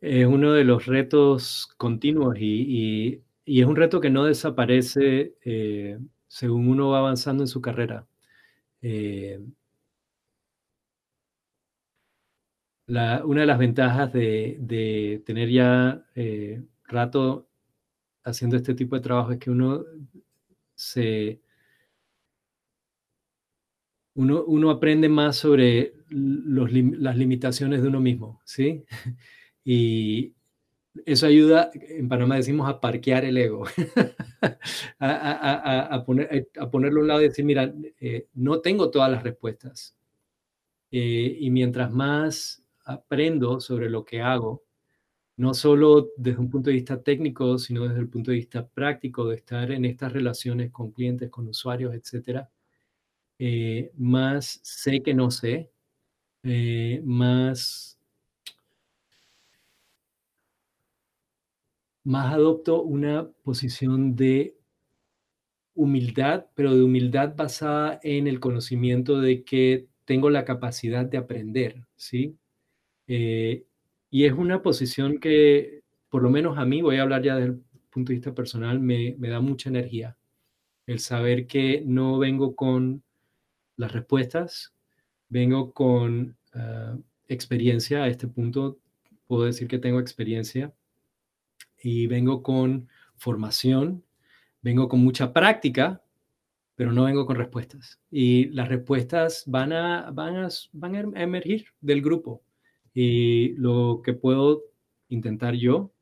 Es 0.00 0.26
uno 0.26 0.52
de 0.52 0.64
los 0.64 0.86
retos 0.86 1.68
continuos 1.78 2.36
y, 2.38 3.22
es 3.46 3.64
un 3.64 3.76
reto 3.76 4.00
que 4.00 4.10
no 4.10 4.24
desaparece 4.24 5.34
eh, 5.44 5.98
según 6.26 6.68
uno 6.68 6.90
va 6.90 6.98
avanzando 6.98 7.42
en 7.42 7.48
su 7.48 7.60
carrera. 7.60 8.06
Eh, 8.82 9.40
una 12.88 13.40
de 13.40 13.46
las 13.46 13.58
ventajas 13.58 14.12
de, 14.12 15.22
tener 15.26 15.50
ya 15.50 16.04
eh, 16.14 16.62
rato 16.84 17.48
haciendo 18.24 18.56
este 18.56 18.74
tipo 18.74 18.96
de 18.96 19.02
trabajo 19.02 19.32
es 19.32 19.38
que 19.38 19.50
uno 19.50 19.84
se... 20.74 21.40
Uno, 24.14 24.70
aprende 24.70 25.10
más 25.10 25.36
sobre 25.36 25.92
las 26.08 27.16
limitaciones 27.16 27.82
de 27.82 27.88
uno 27.88 28.00
mismo, 28.00 28.40
¿sí? 28.44 28.84
Y 29.68 30.32
eso 31.04 31.26
ayuda, 31.26 31.72
en 31.74 32.08
Panamá 32.08 32.36
decimos, 32.36 32.68
a 32.70 32.80
parquear 32.80 33.24
el 33.24 33.36
ego, 33.36 33.64
a, 35.00 36.04
poner, 36.06 36.48
a, 36.56 36.70
ponerlo 36.70 37.00
a 37.00 37.02
un 37.02 37.08
lado 37.08 37.20
y 37.20 37.28
decir, 37.28 37.44
mira, 37.44 37.74
eh, 38.00 38.28
no 38.34 38.60
tengo 38.60 38.92
todas 38.92 39.10
las 39.10 39.24
respuestas. 39.24 39.96
Eh, 40.92 41.36
y 41.40 41.50
mientras 41.50 41.92
más 41.92 42.64
aprendo 42.86 43.60
sobre 43.60 43.90
lo 43.90 44.04
que 44.04 44.22
hago, 44.22 44.64
no 45.36 45.54
solo 45.54 46.10
desde 46.16 46.40
un 46.40 46.50
punto 46.50 46.70
de 46.70 46.76
vista 46.76 47.02
técnico, 47.02 47.58
sino 47.58 47.84
desde 47.88 48.00
el 48.00 48.08
punto 48.10 48.30
de 48.32 48.38
vista 48.38 48.66
práctico 48.68 49.26
de 49.28 49.36
estar 49.36 49.70
en 49.72 49.84
estas 49.86 50.12
relaciones 50.12 50.72
con 50.72 50.92
clientes, 50.92 51.30
con 51.30 51.48
usuarios, 51.48 51.94
etcétera, 51.94 52.50
eh, 53.38 53.92
más 53.96 54.60
sé 54.62 55.02
que 55.02 55.14
no 55.14 55.30
sé, 55.30 55.72
eh, 56.44 57.02
más, 57.04 57.98
más 62.04 62.32
adopto 62.32 62.82
una 62.82 63.30
posición 63.42 64.16
de 64.16 64.56
humildad, 65.74 66.46
pero 66.54 66.74
de 66.74 66.82
humildad 66.82 67.34
basada 67.36 68.00
en 68.02 68.26
el 68.26 68.40
conocimiento 68.40 69.20
de 69.20 69.44
que 69.44 69.88
tengo 70.04 70.30
la 70.30 70.44
capacidad 70.44 71.04
de 71.04 71.18
aprender, 71.18 71.86
¿sí? 71.96 72.36
Eh, 73.06 73.64
y 74.10 74.24
es 74.24 74.32
una 74.32 74.62
posición 74.62 75.18
que, 75.18 75.82
por 76.08 76.22
lo 76.22 76.30
menos 76.30 76.58
a 76.58 76.64
mí, 76.64 76.82
voy 76.82 76.96
a 76.96 77.02
hablar 77.02 77.22
ya 77.22 77.36
desde 77.36 77.50
el 77.50 77.62
punto 77.90 78.10
de 78.10 78.16
vista 78.16 78.34
personal, 78.34 78.80
me, 78.80 79.16
da 79.18 79.40
mucha 79.40 79.68
energía. 79.68 80.16
El 80.86 81.00
saber 81.00 81.46
que 81.46 81.82
no 81.84 82.18
vengo 82.18 82.54
con 82.54 83.02
las 83.76 83.92
respuestas, 83.92 84.74
vengo 85.28 85.72
con 85.72 86.36
ah, 86.54 86.96
experiencia 87.28 88.04
a 88.04 88.08
este 88.08 88.28
punto, 88.28 88.78
puedo 89.26 89.44
decir 89.44 89.68
que 89.68 89.78
tengo 89.78 90.00
experiencia 90.00 90.72
y 91.82 92.06
vengo 92.06 92.42
con 92.42 92.88
formación, 93.16 94.04
vengo 94.62 94.88
con 94.88 95.00
mucha 95.00 95.32
práctica, 95.32 96.02
pero 96.74 96.92
no 96.92 97.04
vengo 97.04 97.26
con 97.26 97.36
respuestas. 97.36 98.00
Y 98.10 98.46
las 98.50 98.68
respuestas 98.68 99.44
van 99.46 99.72
a, 99.72 100.10
van 100.10 100.36
a, 100.36 100.48
van 100.72 101.16
a 101.16 101.22
emergir 101.22 101.66
del 101.80 102.02
grupo. 102.02 102.42
Y 102.98 103.52
lo 103.58 104.00
que 104.02 104.14
puedo 104.14 104.62
intentar 105.10 105.52
yo 105.52 105.92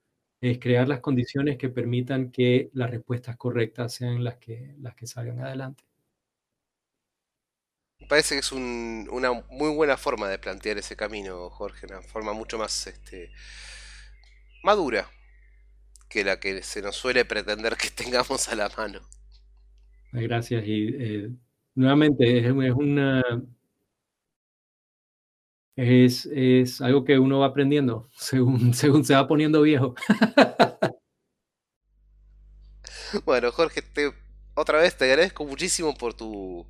es 0.40 0.60
crear 0.60 0.86
las 0.86 1.00
condiciones 1.00 1.58
que 1.58 1.68
permitan 1.68 2.30
que 2.30 2.70
las 2.72 2.88
respuestas 2.88 3.36
correctas 3.36 3.94
sean 3.94 4.22
las 4.22 4.36
que, 4.36 4.76
las 4.78 4.94
que 4.94 5.08
salgan 5.08 5.40
adelante. 5.40 5.82
Me 7.98 8.06
parece 8.06 8.36
que 8.36 8.40
es 8.42 8.52
una 8.52 9.32
muy 9.50 9.74
buena 9.74 9.96
forma 9.96 10.28
de 10.28 10.38
plantear 10.38 10.78
ese 10.78 10.94
camino, 10.94 11.50
Jorge, 11.50 11.86
una 11.86 12.00
forma 12.00 12.32
mucho 12.32 12.58
más 12.58 12.86
este, 12.86 13.32
madura 14.62 15.10
que 16.08 16.22
la 16.22 16.38
que 16.38 16.62
se 16.62 16.80
nos 16.80 16.94
suele 16.94 17.24
pretender 17.24 17.76
que 17.76 17.90
tengamos 18.04 18.48
a 18.48 18.54
la 18.54 18.70
mano. 18.76 19.00
Gracias. 20.12 20.62
Y 20.64 20.94
eh, 20.96 21.30
nuevamente 21.74 22.38
es, 22.38 22.52
una 22.52 23.20
es, 25.76 26.26
es, 26.26 26.80
algo 26.80 27.04
que 27.04 27.18
uno 27.18 27.40
va 27.40 27.46
aprendiendo 27.46 28.08
según, 28.16 28.74
según 28.74 29.04
se 29.04 29.14
va 29.14 29.26
poniendo 29.26 29.62
viejo. 29.62 29.94
bueno, 33.24 33.50
Jorge, 33.52 33.82
te, 33.82 34.12
otra 34.54 34.78
vez 34.78 34.96
te 34.96 35.04
agradezco 35.04 35.44
muchísimo 35.44 35.94
por 35.94 36.14
tu, 36.14 36.66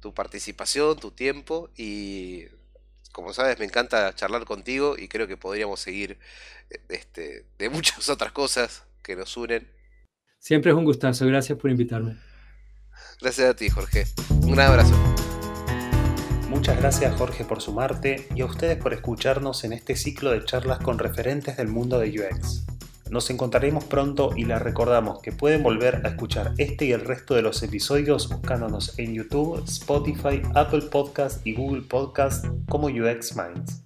tu 0.00 0.14
participación, 0.14 0.98
tu 0.98 1.10
tiempo 1.10 1.70
y 1.76 2.44
como 3.12 3.32
sabes 3.32 3.58
me 3.58 3.64
encanta 3.64 4.14
charlar 4.14 4.44
contigo 4.44 4.94
y 4.98 5.08
creo 5.08 5.26
que 5.26 5.36
podríamos 5.36 5.80
seguir 5.80 6.18
este, 6.88 7.46
de 7.58 7.68
muchas 7.70 8.08
otras 8.08 8.32
cosas 8.32 8.84
que 9.02 9.16
nos 9.16 9.36
unen. 9.36 9.68
Siempre 10.38 10.70
es 10.70 10.76
un 10.76 10.84
gustazo, 10.84 11.26
gracias 11.26 11.58
por 11.58 11.70
invitarme. 11.70 12.16
Gracias 13.20 13.50
a 13.50 13.56
ti, 13.56 13.68
Jorge. 13.70 14.04
Un 14.42 14.60
abrazo. 14.60 14.94
Muchas 16.48 16.78
gracias 16.78 17.14
Jorge 17.16 17.44
por 17.44 17.60
sumarte 17.60 18.28
y 18.34 18.40
a 18.40 18.46
ustedes 18.46 18.76
por 18.78 18.94
escucharnos 18.94 19.64
en 19.64 19.72
este 19.72 19.96
ciclo 19.96 20.30
de 20.30 20.44
charlas 20.44 20.78
con 20.78 20.98
referentes 20.98 21.56
del 21.56 21.68
mundo 21.68 21.98
de 21.98 22.10
UX. 22.10 22.64
Nos 23.10 23.30
encontraremos 23.30 23.84
pronto 23.84 24.30
y 24.36 24.44
les 24.44 24.60
recordamos 24.60 25.20
que 25.20 25.32
pueden 25.32 25.62
volver 25.62 26.02
a 26.04 26.08
escuchar 26.08 26.54
este 26.58 26.86
y 26.86 26.92
el 26.92 27.00
resto 27.00 27.34
de 27.34 27.42
los 27.42 27.62
episodios 27.62 28.28
buscándonos 28.28 28.98
en 28.98 29.14
YouTube, 29.14 29.62
Spotify, 29.64 30.40
Apple 30.54 30.82
Podcast 30.82 31.44
y 31.46 31.54
Google 31.54 31.82
Podcast 31.82 32.46
como 32.68 32.86
UX 32.86 33.36
Minds. 33.36 33.82